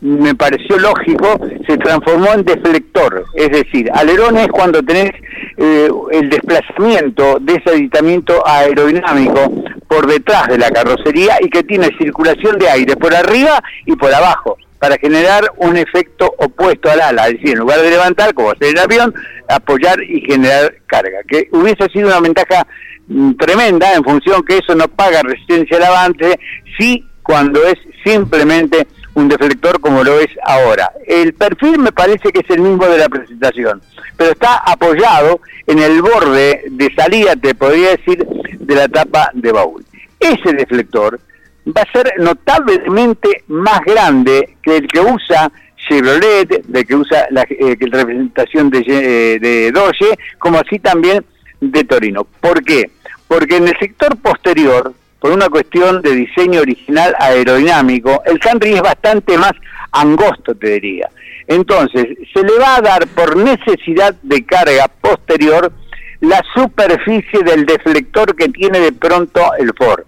[0.00, 3.24] me pareció lógico, se transformó en deflector.
[3.34, 5.10] Es decir, alerón es cuando tenés
[5.56, 9.52] eh, el desplazamiento de ese aditamiento aerodinámico
[9.88, 14.14] por detrás de la carrocería y que tiene circulación de aire por arriba y por
[14.14, 18.50] abajo para generar un efecto opuesto al ala, es decir, en lugar de levantar, como
[18.50, 19.14] hacer el avión,
[19.48, 22.66] apoyar y generar carga, que hubiese sido una ventaja
[23.08, 26.38] mm, tremenda en función que eso no paga resistencia al avance,
[26.78, 30.92] sí cuando es simplemente un deflector como lo es ahora.
[31.06, 33.80] El perfil me parece que es el mismo de la presentación,
[34.18, 38.18] pero está apoyado en el borde de salida, te podría decir,
[38.58, 39.82] de la tapa de baúl.
[40.20, 41.18] Ese deflector
[41.66, 47.42] va a ser notablemente más grande que el que usa Chevrolet, de que usa la,
[47.42, 51.24] eh, representación de, eh, de Doge, como así también
[51.60, 52.26] de Torino.
[52.40, 52.90] ¿Por qué?
[53.28, 54.94] Porque en el sector posterior
[55.24, 59.52] por una cuestión de diseño original aerodinámico, el Camry es bastante más
[59.90, 61.08] angosto, te diría.
[61.46, 65.72] Entonces, se le va a dar por necesidad de carga posterior
[66.20, 70.04] la superficie del deflector que tiene de pronto el Ford.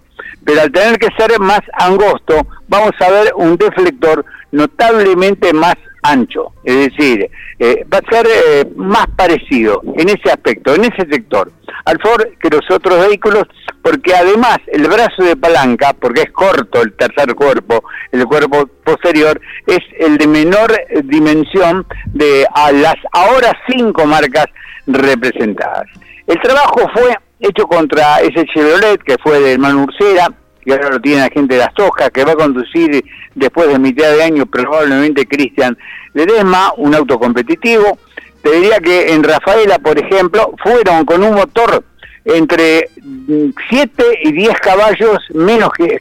[0.47, 4.23] Pero al tener que ser más angosto, vamos a ver un deflector
[4.53, 7.29] notablemente más ancho, es decir,
[7.59, 11.51] eh, va a ser eh, más parecido en ese aspecto, en ese sector,
[11.83, 13.43] al Ford que los otros vehículos,
[13.81, 17.83] porque además el brazo de palanca, porque es corto el tercer cuerpo,
[18.13, 20.71] el cuerpo posterior, es el de menor
[21.03, 24.45] dimensión de a las ahora cinco marcas
[24.85, 25.87] representadas.
[26.25, 30.27] El trabajo fue hecho contra ese Chevrolet que fue de Manu Ursera,
[30.63, 33.03] que ahora lo tiene la gente de las Toscas, que va a conducir
[33.35, 35.77] después de mitad de año probablemente Cristian
[36.13, 37.97] Ledesma, un auto competitivo.
[38.41, 41.83] Te diría que en Rafaela, por ejemplo, fueron con un motor
[42.25, 42.89] entre
[43.69, 45.99] 7 y 10 caballos menos que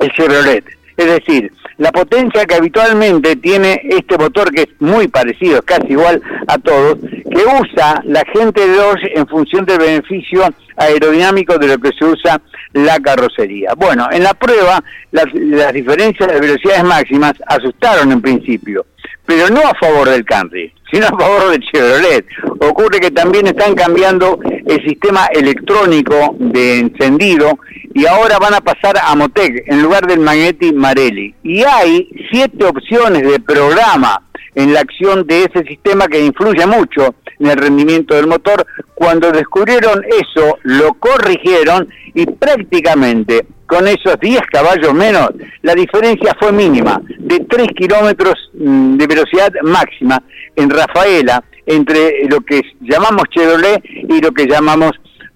[0.00, 0.64] el Chevrolet.
[0.96, 5.92] Es decir, la potencia que habitualmente tiene este motor, que es muy parecido, es casi
[5.92, 10.42] igual a todos, que usa la gente de Dodge en función del beneficio
[10.76, 12.40] aerodinámico de lo que se usa
[12.72, 13.74] la carrocería.
[13.76, 18.86] Bueno, en la prueba las, las diferencias de velocidades máximas asustaron en principio,
[19.24, 22.26] pero no a favor del Camry, sino a favor del Chevrolet.
[22.60, 27.58] Ocurre que también están cambiando el sistema electrónico de encendido
[27.94, 31.34] y ahora van a pasar a Motec en lugar del Magneti Marelli.
[31.42, 34.22] Y hay siete opciones de programa
[34.56, 38.66] en la acción de ese sistema que influye mucho en el rendimiento del motor.
[38.94, 45.30] Cuando descubrieron eso, lo corrigieron y prácticamente con esos 10 caballos menos,
[45.62, 50.22] la diferencia fue mínima, de 3 kilómetros mm, de velocidad máxima
[50.54, 54.92] en Rafaela, entre lo que llamamos Chevrolet y lo que llamamos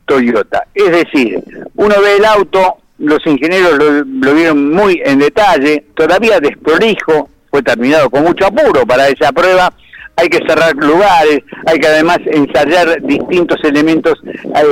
[0.07, 0.65] Toyota.
[0.73, 1.41] Es decir,
[1.75, 7.63] uno ve el auto, los ingenieros lo, lo vieron muy en detalle, todavía desprolijo, fue
[7.63, 9.73] terminado con mucho apuro para esa prueba,
[10.21, 14.21] hay que cerrar lugares, hay que además ensayar distintos elementos,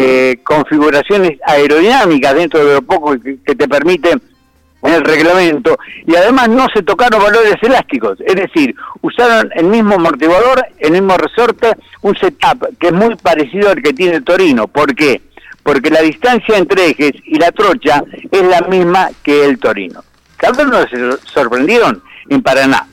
[0.01, 4.11] eh, configuraciones aerodinámicas dentro de lo poco que, te permite
[4.83, 5.77] el reglamento
[6.07, 11.17] y además no se tocaron valores elásticos, es decir, usaron el mismo amortiguador, el mismo
[11.17, 11.73] resorte,
[12.03, 14.69] un setup que es muy parecido al que tiene Torino.
[14.69, 15.23] ¿Por qué?
[15.63, 20.03] Porque la distancia entre ejes y la trocha es la misma que el Torino.
[20.41, 22.03] ¿Cuándo se sorprendieron?
[22.29, 22.87] En Paraná.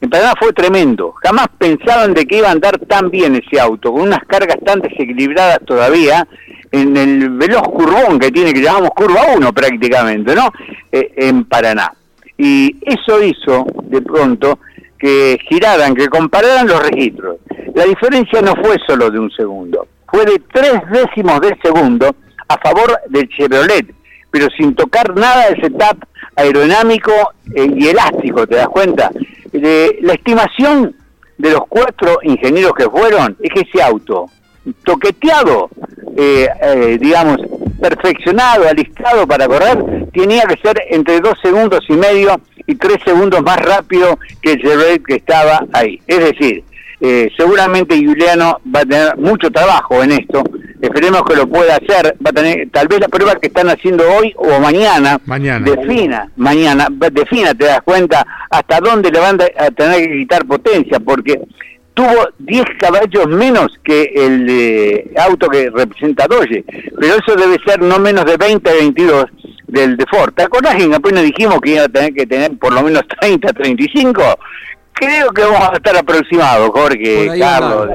[0.00, 1.14] En Paraná fue tremendo.
[1.22, 4.80] Jamás pensaban de que iba a andar tan bien ese auto, con unas cargas tan
[4.80, 6.26] desequilibradas todavía,
[6.72, 10.50] en el veloz curvón que tiene, que llamamos curva 1 prácticamente, ¿no?
[10.90, 11.92] Eh, en Paraná.
[12.38, 14.60] Y eso hizo, de pronto,
[14.98, 17.38] que giraran, que compararan los registros.
[17.74, 22.14] La diferencia no fue solo de un segundo, fue de tres décimos de segundo
[22.48, 23.94] a favor del Chevrolet,
[24.30, 26.04] pero sin tocar nada de setup
[26.40, 27.12] aerodinámico
[27.54, 29.10] eh, y elástico, ¿te das cuenta?
[29.52, 30.94] De, la estimación
[31.38, 34.26] de los cuatro ingenieros que fueron es que ese auto,
[34.84, 35.70] toqueteado,
[36.16, 37.38] eh, eh, digamos,
[37.80, 43.42] perfeccionado, alistado para correr, tenía que ser entre dos segundos y medio y tres segundos
[43.42, 46.00] más rápido que el Chevrolet que estaba ahí.
[46.06, 46.64] Es decir,
[47.00, 50.42] eh, seguramente Juliano va a tener mucho trabajo en esto.
[50.80, 52.16] Esperemos que lo pueda hacer.
[52.24, 55.64] Va a tener, tal vez la prueba que están haciendo hoy o mañana, Mañana.
[55.70, 60.98] defina, mañana, defina, te das cuenta hasta dónde le van a tener que quitar potencia,
[61.00, 61.38] porque
[61.94, 66.64] tuvo 10 caballos menos que el eh, auto que representa Doge,
[66.98, 69.24] pero eso debe ser no menos de 20, 22
[69.66, 70.32] del de Ford.
[70.34, 73.52] ¿Te acordás que apenas dijimos que iba a tener que tener por lo menos 30,
[73.52, 74.22] 35?
[75.00, 77.88] Creo que vamos a estar aproximados, Jorge, Carlos.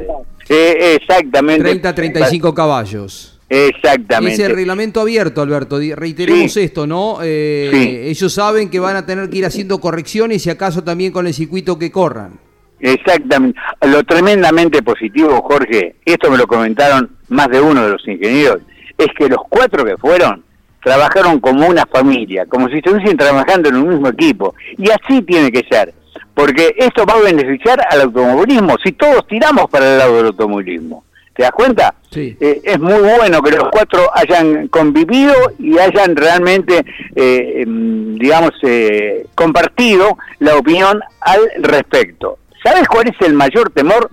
[0.50, 1.64] Eh, exactamente.
[1.64, 3.40] 30, 35 caballos.
[3.48, 4.34] Exactamente.
[4.34, 5.78] Ese reglamento abierto, Alberto.
[5.80, 6.62] Reiteremos Sí.
[6.64, 7.20] esto, ¿no?
[7.22, 8.00] Eh, Sí.
[8.10, 11.34] Ellos saben que van a tener que ir haciendo correcciones y acaso también con el
[11.34, 12.40] circuito que corran.
[12.80, 13.60] Exactamente.
[13.82, 18.60] Lo tremendamente positivo, Jorge, esto me lo comentaron más de uno de los ingenieros,
[18.98, 20.44] es que los cuatro que fueron
[20.84, 24.54] trabajaron como una familia, como si estuviesen trabajando en un mismo equipo.
[24.78, 25.94] Y así tiene que ser,
[26.36, 31.06] porque esto va a beneficiar al automovilismo, si todos tiramos para el lado del automovilismo.
[31.34, 31.96] ¿Te das cuenta?
[32.12, 32.38] Sí.
[32.40, 38.52] Eh, es muy bueno que los cuatro hayan convivido y hayan realmente, eh, em, digamos,
[38.64, 42.38] eh, compartido la opinión al respecto.
[42.64, 44.12] ¿Sabes cuál es el mayor temor?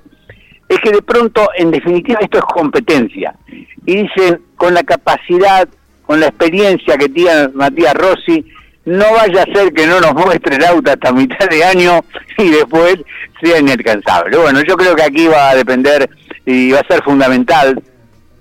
[0.68, 3.35] Es que de pronto, en definitiva, esto es competencia.
[3.87, 5.68] Y dicen, con la capacidad,
[6.05, 8.45] con la experiencia que tiene Matías Rossi,
[8.85, 12.05] no vaya a ser que no nos muestre el auto hasta mitad de año
[12.39, 12.97] y después
[13.41, 14.37] sea inalcanzable.
[14.37, 16.09] Bueno, yo creo que aquí va a depender
[16.45, 17.80] y va a ser fundamental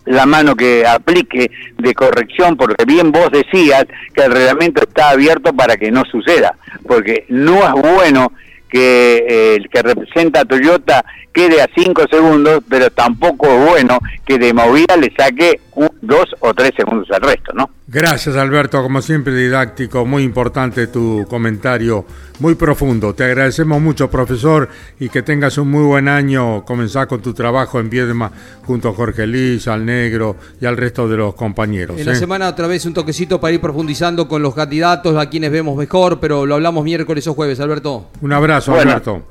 [0.05, 5.53] la mano que aplique de corrección, porque bien vos decías que el reglamento está abierto
[5.53, 6.55] para que no suceda,
[6.87, 8.31] porque no es bueno
[8.67, 13.99] que eh, el que representa a Toyota quede a 5 segundos, pero tampoco es bueno
[14.25, 15.59] que de movida le saque
[16.01, 17.69] dos o tres segundos al resto, ¿no?
[17.87, 22.05] Gracias Alberto, como siempre didáctico, muy importante tu comentario,
[22.39, 23.13] muy profundo.
[23.13, 24.69] Te agradecemos mucho profesor
[24.99, 28.31] y que tengas un muy buen año, comenzar con tu trabajo en Viedma
[28.65, 31.99] junto a Jorge Liz, al Negro y al resto de los compañeros.
[31.99, 32.15] En la ¿eh?
[32.15, 36.19] semana otra vez un toquecito para ir profundizando con los candidatos, a quienes vemos mejor,
[36.19, 38.09] pero lo hablamos miércoles o jueves, Alberto.
[38.21, 38.91] Un abrazo Bueno.
[38.91, 39.21] Alberto.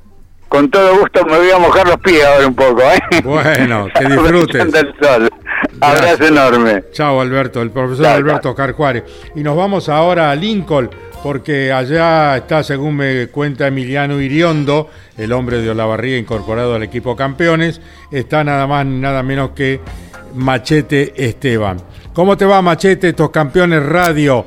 [0.48, 3.20] Con todo gusto me voy a mojar los pies ahora un poco, ¿eh?
[3.22, 4.74] Bueno, que disfrutes.
[4.74, 5.28] El sol.
[5.80, 6.30] Abrazo Gracias.
[6.30, 6.84] enorme.
[6.92, 9.04] Chao Alberto, el profesor Alberto Oscar Juárez.
[9.34, 10.90] Y nos vamos ahora a Lincoln,
[11.22, 17.16] porque allá está, según me cuenta Emiliano Iriondo, el hombre de Olavarría incorporado al equipo
[17.16, 19.80] campeones, está nada más ni nada menos que
[20.34, 21.78] Machete Esteban.
[22.12, 24.44] ¿Cómo te va Machete, estos campeones radio?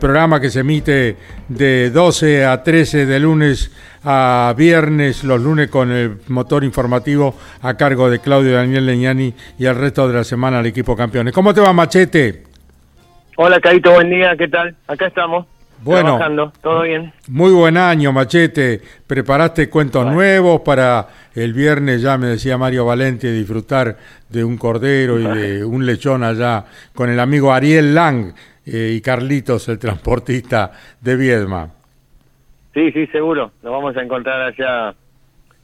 [0.00, 1.16] programa que se emite
[1.46, 3.70] de 12 a 13 de lunes
[4.04, 9.66] a viernes, los lunes con el motor informativo a cargo de Claudio Daniel Leñani y
[9.66, 11.32] el resto de la semana al equipo campeones.
[11.32, 12.44] ¿Cómo te va, Machete?
[13.36, 14.74] Hola, Caito, buen día, ¿qué tal?
[14.86, 15.46] Acá estamos.
[15.82, 16.16] Bueno.
[16.16, 17.12] Trabajando, todo bien.
[17.28, 18.82] Muy buen año, Machete.
[19.06, 23.96] ¿Preparaste cuentos nuevos para el viernes, ya me decía Mario Valente, disfrutar
[24.28, 28.34] de un cordero y de un lechón allá con el amigo Ariel Lang
[28.66, 31.77] eh, y Carlitos, el transportista de Viedma?
[32.78, 33.50] Sí, sí, seguro.
[33.60, 34.94] Nos vamos a encontrar allá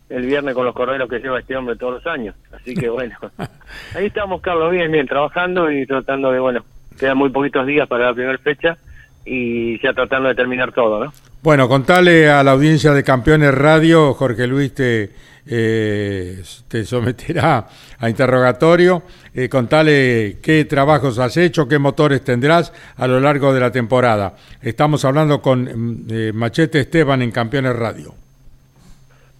[0.09, 2.35] el viernes con los correros que lleva este hombre todos los años.
[2.51, 3.17] Así que bueno,
[3.95, 6.65] ahí estamos, Carlos, bien, bien, trabajando y tratando de, bueno,
[6.99, 8.77] quedan muy poquitos días para la primera fecha
[9.25, 11.13] y ya tratando de terminar todo, ¿no?
[11.43, 15.11] Bueno, contale a la audiencia de Campeones Radio, Jorge Luis te,
[15.47, 17.67] eh, te someterá
[17.99, 19.03] a interrogatorio.
[19.35, 24.35] Eh, contale qué trabajos has hecho, qué motores tendrás a lo largo de la temporada.
[24.63, 28.15] Estamos hablando con mm, eh, Machete Esteban en Campeones Radio.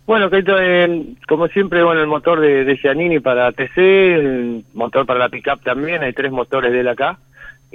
[0.07, 5.21] Bueno, eh, como siempre, bueno, el motor de, de Giannini para TC, el motor para
[5.21, 7.19] la pickup también, hay tres motores de él acá.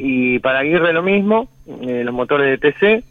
[0.01, 1.49] Y para Aguirre lo mismo,
[1.81, 3.03] eh, los motores de TC,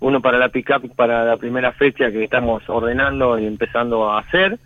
[0.00, 4.58] uno para la pickup para la primera fecha que estamos ordenando y empezando a hacer,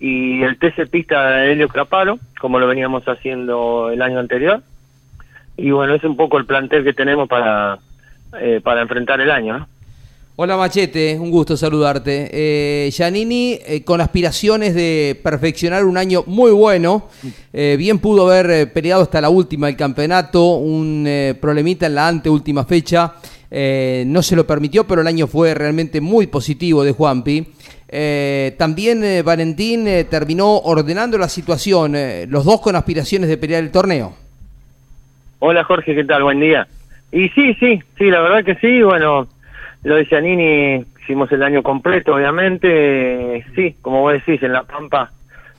[0.00, 4.62] y el TC pista de Helio Craparo, como lo veníamos haciendo el año anterior.
[5.58, 7.78] Y bueno, es un poco el plantel que tenemos para,
[8.40, 9.68] eh, para enfrentar el año, ¿no?
[10.34, 12.30] Hola Machete, un gusto saludarte.
[12.32, 17.10] Eh, Giannini, eh, con aspiraciones de perfeccionar un año muy bueno,
[17.52, 21.06] eh, bien pudo haber eh, peleado hasta la última del campeonato, un
[21.38, 23.12] problemita en la anteúltima fecha,
[23.50, 27.48] no se lo permitió, pero el año fue realmente muy positivo de Juanpi.
[28.56, 31.94] También Valentín terminó ordenando la situación,
[32.28, 34.14] los dos con aspiraciones de pelear el torneo.
[35.40, 36.22] Hola Jorge, ¿qué tal?
[36.22, 36.66] Buen día.
[37.10, 39.28] Y sí, sí, sí, la verdad que sí, bueno,
[39.84, 45.10] lo de Giannini hicimos el año completo, obviamente, sí, como vos decís, en La Pampa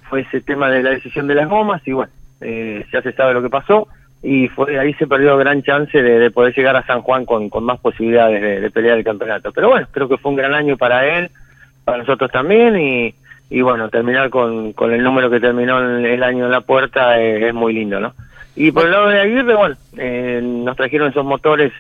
[0.10, 3.34] fue ese tema de la decisión de las gomas y bueno, eh, ya se sabe
[3.34, 3.88] lo que pasó
[4.22, 7.50] y fue ahí se perdió gran chance de, de poder llegar a San Juan con,
[7.50, 9.52] con más posibilidades de, pelear el campeonato.
[9.52, 11.30] Pero bueno, creo que fue un gran año para él,
[11.84, 13.14] para nosotros también y,
[13.50, 17.50] y bueno, terminar con, con el número que terminó el, año en la puerta eh,
[17.50, 18.14] es muy lindo, ¿no?
[18.56, 21.74] Y por el lado de Aguirre, bueno, eh, nos trajeron esos motores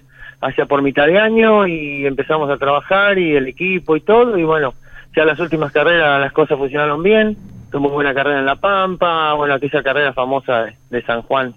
[0.44, 4.44] hacia por mitad de año y empezamos a trabajar y el equipo y todo y
[4.44, 4.74] bueno,
[5.16, 7.38] ya las últimas carreras las cosas funcionaron bien,
[7.72, 11.54] tuvo buena carrera en La Pampa, bueno, aquella carrera famosa de, de San Juan,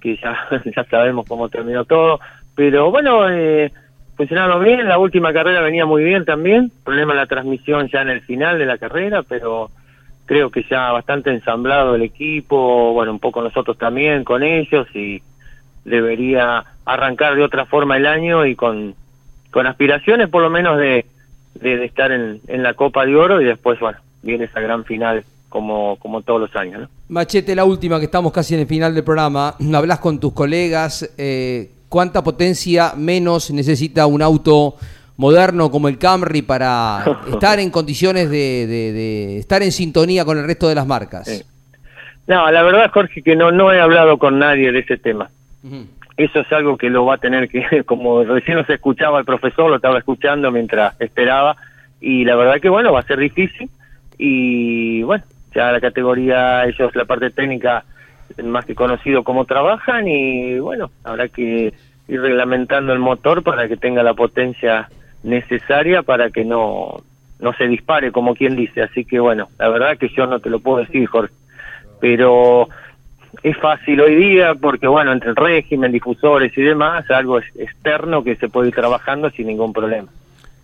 [0.00, 0.36] que ya,
[0.76, 2.20] ya sabemos cómo terminó todo,
[2.54, 3.72] pero bueno, eh,
[4.16, 8.20] funcionaron bien, la última carrera venía muy bien también, problema la transmisión ya en el
[8.20, 9.70] final de la carrera, pero
[10.26, 15.22] creo que ya bastante ensamblado el equipo, bueno, un poco nosotros también con ellos y
[15.84, 16.64] debería
[16.94, 18.94] arrancar de otra forma el año y con,
[19.50, 21.04] con aspiraciones por lo menos de,
[21.54, 24.84] de, de estar en, en la Copa de Oro y después, bueno, viene esa gran
[24.84, 26.88] final como, como todos los años, ¿no?
[27.08, 29.54] Machete, la última, que estamos casi en el final del programa.
[29.74, 31.12] Hablas con tus colegas.
[31.18, 34.76] eh, ¿Cuánta potencia menos necesita un auto
[35.16, 40.38] moderno como el Camry para estar en condiciones de, de- de estar en sintonía con
[40.38, 41.44] el resto de las marcas?
[42.28, 45.30] No, la verdad, Jorge, que no, no he hablado con nadie de ese tema.
[46.20, 49.70] Eso es algo que lo va a tener que, como recién nos escuchaba el profesor,
[49.70, 51.56] lo estaba escuchando mientras esperaba,
[51.98, 53.70] y la verdad que bueno, va a ser difícil,
[54.18, 57.84] y bueno, ya la categoría, ellos, la parte técnica,
[58.44, 61.72] más que conocido cómo trabajan, y bueno, habrá que
[62.06, 64.90] ir reglamentando el motor para que tenga la potencia
[65.22, 67.02] necesaria para que no,
[67.38, 70.50] no se dispare, como quien dice, así que bueno, la verdad que yo no te
[70.50, 71.32] lo puedo decir, Jorge,
[71.98, 72.68] pero
[73.42, 78.24] es fácil hoy día porque bueno entre el régimen difusores y demás algo es externo
[78.24, 80.08] que se puede ir trabajando sin ningún problema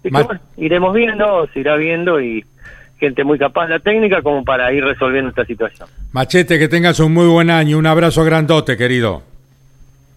[0.01, 2.45] Así que bueno, iremos viendo, se irá viendo y
[2.99, 5.89] gente muy capaz en la técnica como para ir resolviendo esta situación.
[6.13, 7.79] Machete, que tengas un muy buen año.
[7.79, 9.23] Un abrazo grandote, querido.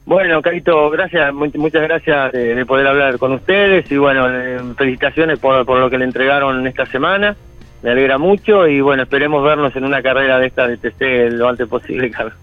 [0.06, 4.28] Bueno, Carito, gracias, muchas gracias de, poder hablar con ustedes y bueno,
[4.76, 7.36] felicitaciones por, por lo que le entregaron esta semana.
[7.82, 11.48] Me alegra mucho y bueno, esperemos vernos en una carrera de esta de TC lo
[11.48, 12.34] antes posible, Carlos.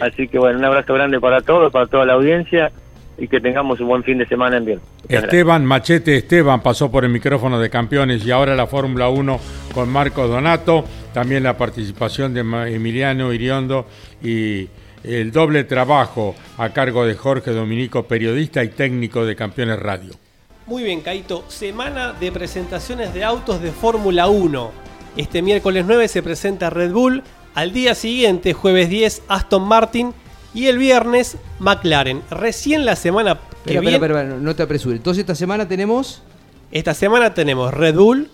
[0.00, 2.72] Así que bueno, un abrazo grande para todos, para toda la audiencia
[3.16, 4.80] y que tengamos un buen fin de semana en bien.
[5.08, 9.38] Esteban Machete Esteban pasó por el micrófono de campeones y ahora la Fórmula 1
[9.74, 13.86] con Marco Donato, también la participación de Emiliano Iriondo
[14.22, 14.68] y
[15.04, 20.12] el doble trabajo a cargo de Jorge Dominico, periodista y técnico de Campeones Radio.
[20.70, 21.42] Muy bien, Caito.
[21.48, 24.70] Semana de presentaciones de autos de Fórmula 1.
[25.16, 27.24] Este miércoles 9 se presenta Red Bull.
[27.54, 30.14] Al día siguiente, jueves 10, Aston Martin.
[30.54, 32.22] Y el viernes, McLaren.
[32.30, 33.96] Recién la semana que viene...
[33.96, 34.98] Espera, no te apresures.
[34.98, 36.22] Entonces, esta semana tenemos...
[36.70, 38.28] Esta semana tenemos Red Bull,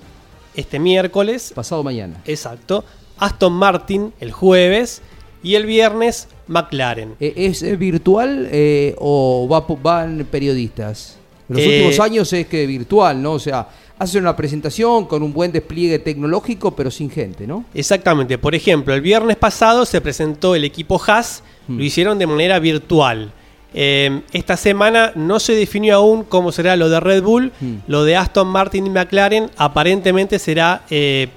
[0.54, 1.54] este miércoles.
[1.54, 2.20] Pasado mañana.
[2.26, 2.84] Exacto.
[3.16, 5.00] Aston Martin el jueves.
[5.42, 7.14] Y el viernes, McLaren.
[7.18, 11.16] Eh, ¿Es, virtual eh, o va, van periodistas?
[11.48, 13.32] En los eh, últimos años es que virtual, ¿no?
[13.32, 13.68] O sea,
[13.98, 17.64] hacen una presentación con un buen despliegue tecnológico, pero sin gente, ¿no?
[17.74, 18.38] Exactamente.
[18.38, 21.80] Por ejemplo, el viernes pasado se presentó el equipo Haas, lo hmm.
[21.80, 23.32] hicieron de manera virtual.
[23.72, 27.74] esta semana no se definió aún cómo será lo de Red Bull, hmm.
[27.86, 30.82] lo de Aston Martin y McLaren aparentemente será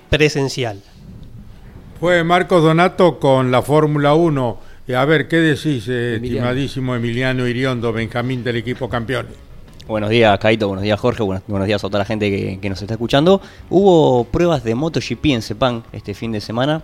[0.10, 0.82] presencial.
[2.00, 7.48] Fue Marcos Donato con la Fórmula 1 eh, a ver, ¿qué decís, eh, estimadísimo Emiliano
[7.48, 9.28] Iriondo, Benjamín del equipo campeón?
[9.90, 12.94] Buenos días, Caito, buenos días, Jorge, buenos, días a toda la gente que, nos está
[12.94, 13.42] escuchando.
[13.72, 16.84] Hubo pruebas de MotoGP en Sepang este fin de semana.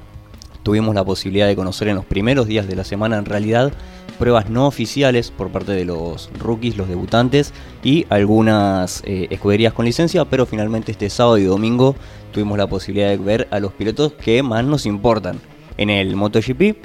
[0.64, 3.72] Tuvimos la posibilidad de conocer en los primeros días de la semana, en realidad,
[4.18, 7.54] pruebas no oficiales por parte de los rookies, los debutantes
[7.84, 11.96] y algunas eh, escuderías con licencia, pero finalmente este sábado y domingo
[12.32, 15.40] tuvimos la posibilidad de ver a los pilotos que más nos importan
[15.78, 16.76] en el MotoGP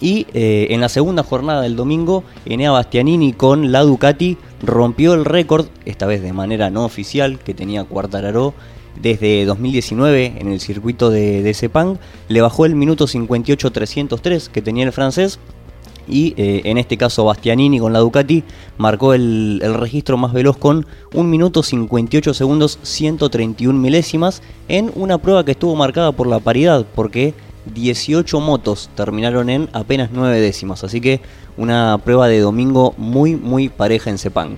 [0.00, 5.24] y eh, en la segunda jornada del domingo, Enea Bastianini con la Ducati rompió el
[5.24, 8.54] récord, esta vez de manera no oficial, que tenía Cuartararo
[9.00, 11.98] desde 2019 en el circuito de, de Sepang.
[12.28, 15.38] Le bajó el minuto 58-303 que tenía el francés.
[16.10, 18.42] Y eh, en este caso Bastianini con la Ducati
[18.78, 25.18] marcó el, el, registro más veloz con 1 minuto 58 segundos 131 milésimas en una
[25.18, 27.34] prueba que estuvo marcada por la paridad porque
[27.72, 30.84] 18 motos terminaron en apenas 9 décimas.
[30.84, 31.20] Así que
[31.56, 34.56] una prueba de domingo muy, muy pareja en Sepang.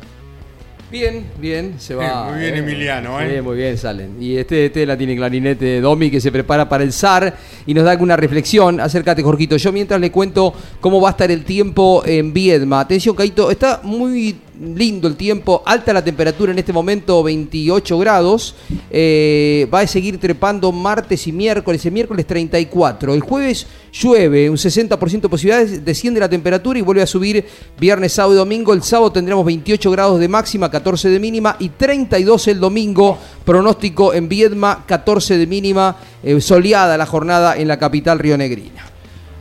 [0.91, 2.31] Bien, bien, se va.
[2.31, 3.41] muy bien, Emiliano, ¿eh?
[3.41, 4.17] muy bien, salen.
[4.21, 7.33] Y este, este la tiene clarinete Domi que se prepara para el SAR
[7.65, 8.81] y nos da alguna reflexión.
[8.81, 9.57] Acércate, Jorquito.
[9.57, 12.81] Yo mientras le cuento cómo va a estar el tiempo en Viedma.
[12.81, 18.55] Atención, Caito, está muy lindo el tiempo, alta la temperatura en este momento, 28 grados.
[18.91, 23.15] Eh, va a seguir trepando martes y miércoles, el miércoles 34.
[23.15, 27.45] El jueves llueve, un 60% de posibilidades, desciende la temperatura y vuelve a subir
[27.79, 28.73] viernes, sábado y domingo.
[28.73, 33.19] El sábado tendremos 28 grados de máxima, 14 de mínima y 32 el domingo.
[33.45, 38.90] Pronóstico en Viedma, 14 de mínima, eh, soleada la jornada en la capital rionegrina.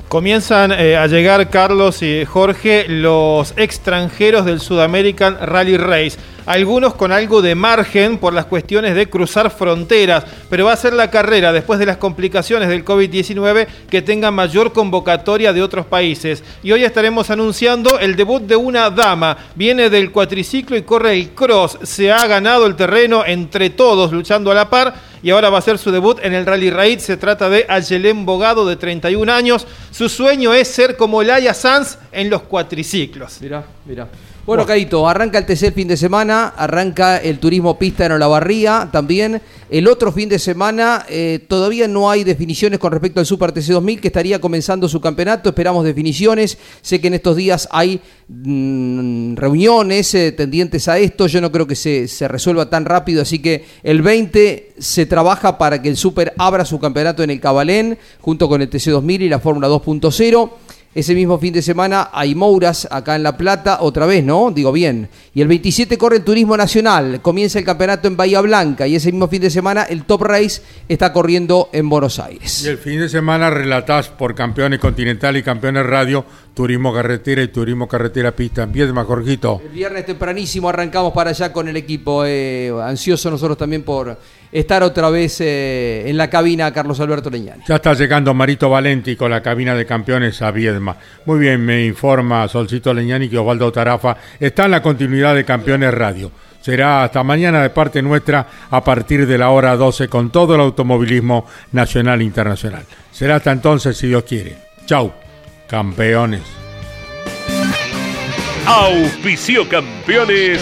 [0.10, 6.18] Comienzan eh, a llegar Carlos y Jorge los extranjeros del Sudamerican Rally Race.
[6.50, 10.94] Algunos con algo de margen por las cuestiones de cruzar fronteras, pero va a ser
[10.94, 16.44] la carrera después de las complicaciones del COVID-19 que tenga mayor convocatoria de otros países.
[16.64, 19.38] Y hoy estaremos anunciando el debut de una dama.
[19.54, 21.78] Viene del cuatriciclo y corre el cross.
[21.84, 25.62] Se ha ganado el terreno entre todos luchando a la par y ahora va a
[25.62, 26.98] ser su debut en el Rally Raid.
[26.98, 29.68] Se trata de Ayelén Bogado, de 31 años.
[29.92, 33.38] Su sueño es ser como Laia Sanz en los cuatriciclos.
[33.40, 34.08] Mira, mira.
[34.50, 38.90] Bueno, Caito, arranca el TC el fin de semana, arranca el turismo pista en Olavarría
[38.92, 39.40] también.
[39.70, 43.68] El otro fin de semana eh, todavía no hay definiciones con respecto al Super TC
[43.74, 45.50] 2000 que estaría comenzando su campeonato.
[45.50, 46.58] Esperamos definiciones.
[46.82, 51.28] Sé que en estos días hay mm, reuniones eh, tendientes a esto.
[51.28, 53.22] Yo no creo que se, se resuelva tan rápido.
[53.22, 57.40] Así que el 20 se trabaja para que el Super abra su campeonato en el
[57.40, 60.50] Cabalén junto con el TC 2000 y la Fórmula 2.0.
[60.96, 64.50] Ese mismo fin de semana hay Mouras acá en La Plata, otra vez, ¿no?
[64.50, 65.08] Digo bien.
[65.36, 69.12] Y el 27 corre el Turismo Nacional, comienza el campeonato en Bahía Blanca y ese
[69.12, 72.66] mismo fin de semana el Top Race está corriendo en Buenos Aires.
[72.66, 76.26] Y el fin de semana relatás por campeones continental y campeones radio,
[76.56, 78.64] Turismo Carretera y Turismo Carretera Pista.
[78.64, 79.62] Empieza, Jorgito.
[79.64, 84.18] El viernes tempranísimo arrancamos para allá con el equipo, eh, ansioso nosotros también por
[84.52, 87.64] estar otra vez eh, en la cabina Carlos Alberto Leñani.
[87.68, 90.98] Ya está llegando Marito Valenti con la cabina de campeones a Viedma.
[91.26, 95.94] Muy bien, me informa Solcito Leñani que Osvaldo Tarafa está en la continuidad de Campeones
[95.94, 96.32] Radio.
[96.62, 100.62] será hasta mañana de parte nuestra a partir de la hora 12 con todo el
[100.62, 102.84] automovilismo nacional e internacional.
[103.12, 104.58] Será hasta entonces si Dios quiere.
[104.86, 105.12] Chau,
[105.68, 106.42] campeones.
[108.66, 110.62] Auspicio campeones.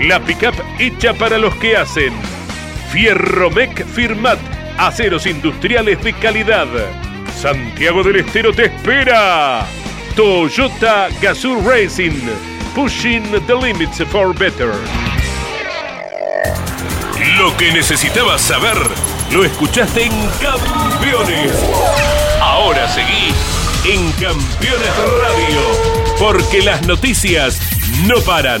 [0.00, 2.12] La pickup hecha para los que hacen.
[2.90, 4.38] Fierromec Firmat.
[4.78, 6.66] Aceros industriales de calidad.
[7.40, 9.66] Santiago del Estero te espera.
[10.16, 12.20] Toyota Gazoo Racing.
[12.74, 14.72] Pushing the limits for better.
[17.38, 18.76] Lo que necesitabas saber
[19.32, 21.52] lo escuchaste en Campeones.
[22.40, 23.32] Ahora seguí
[23.84, 25.60] en Campeones Radio,
[26.18, 27.58] porque las noticias
[28.06, 28.60] no paran.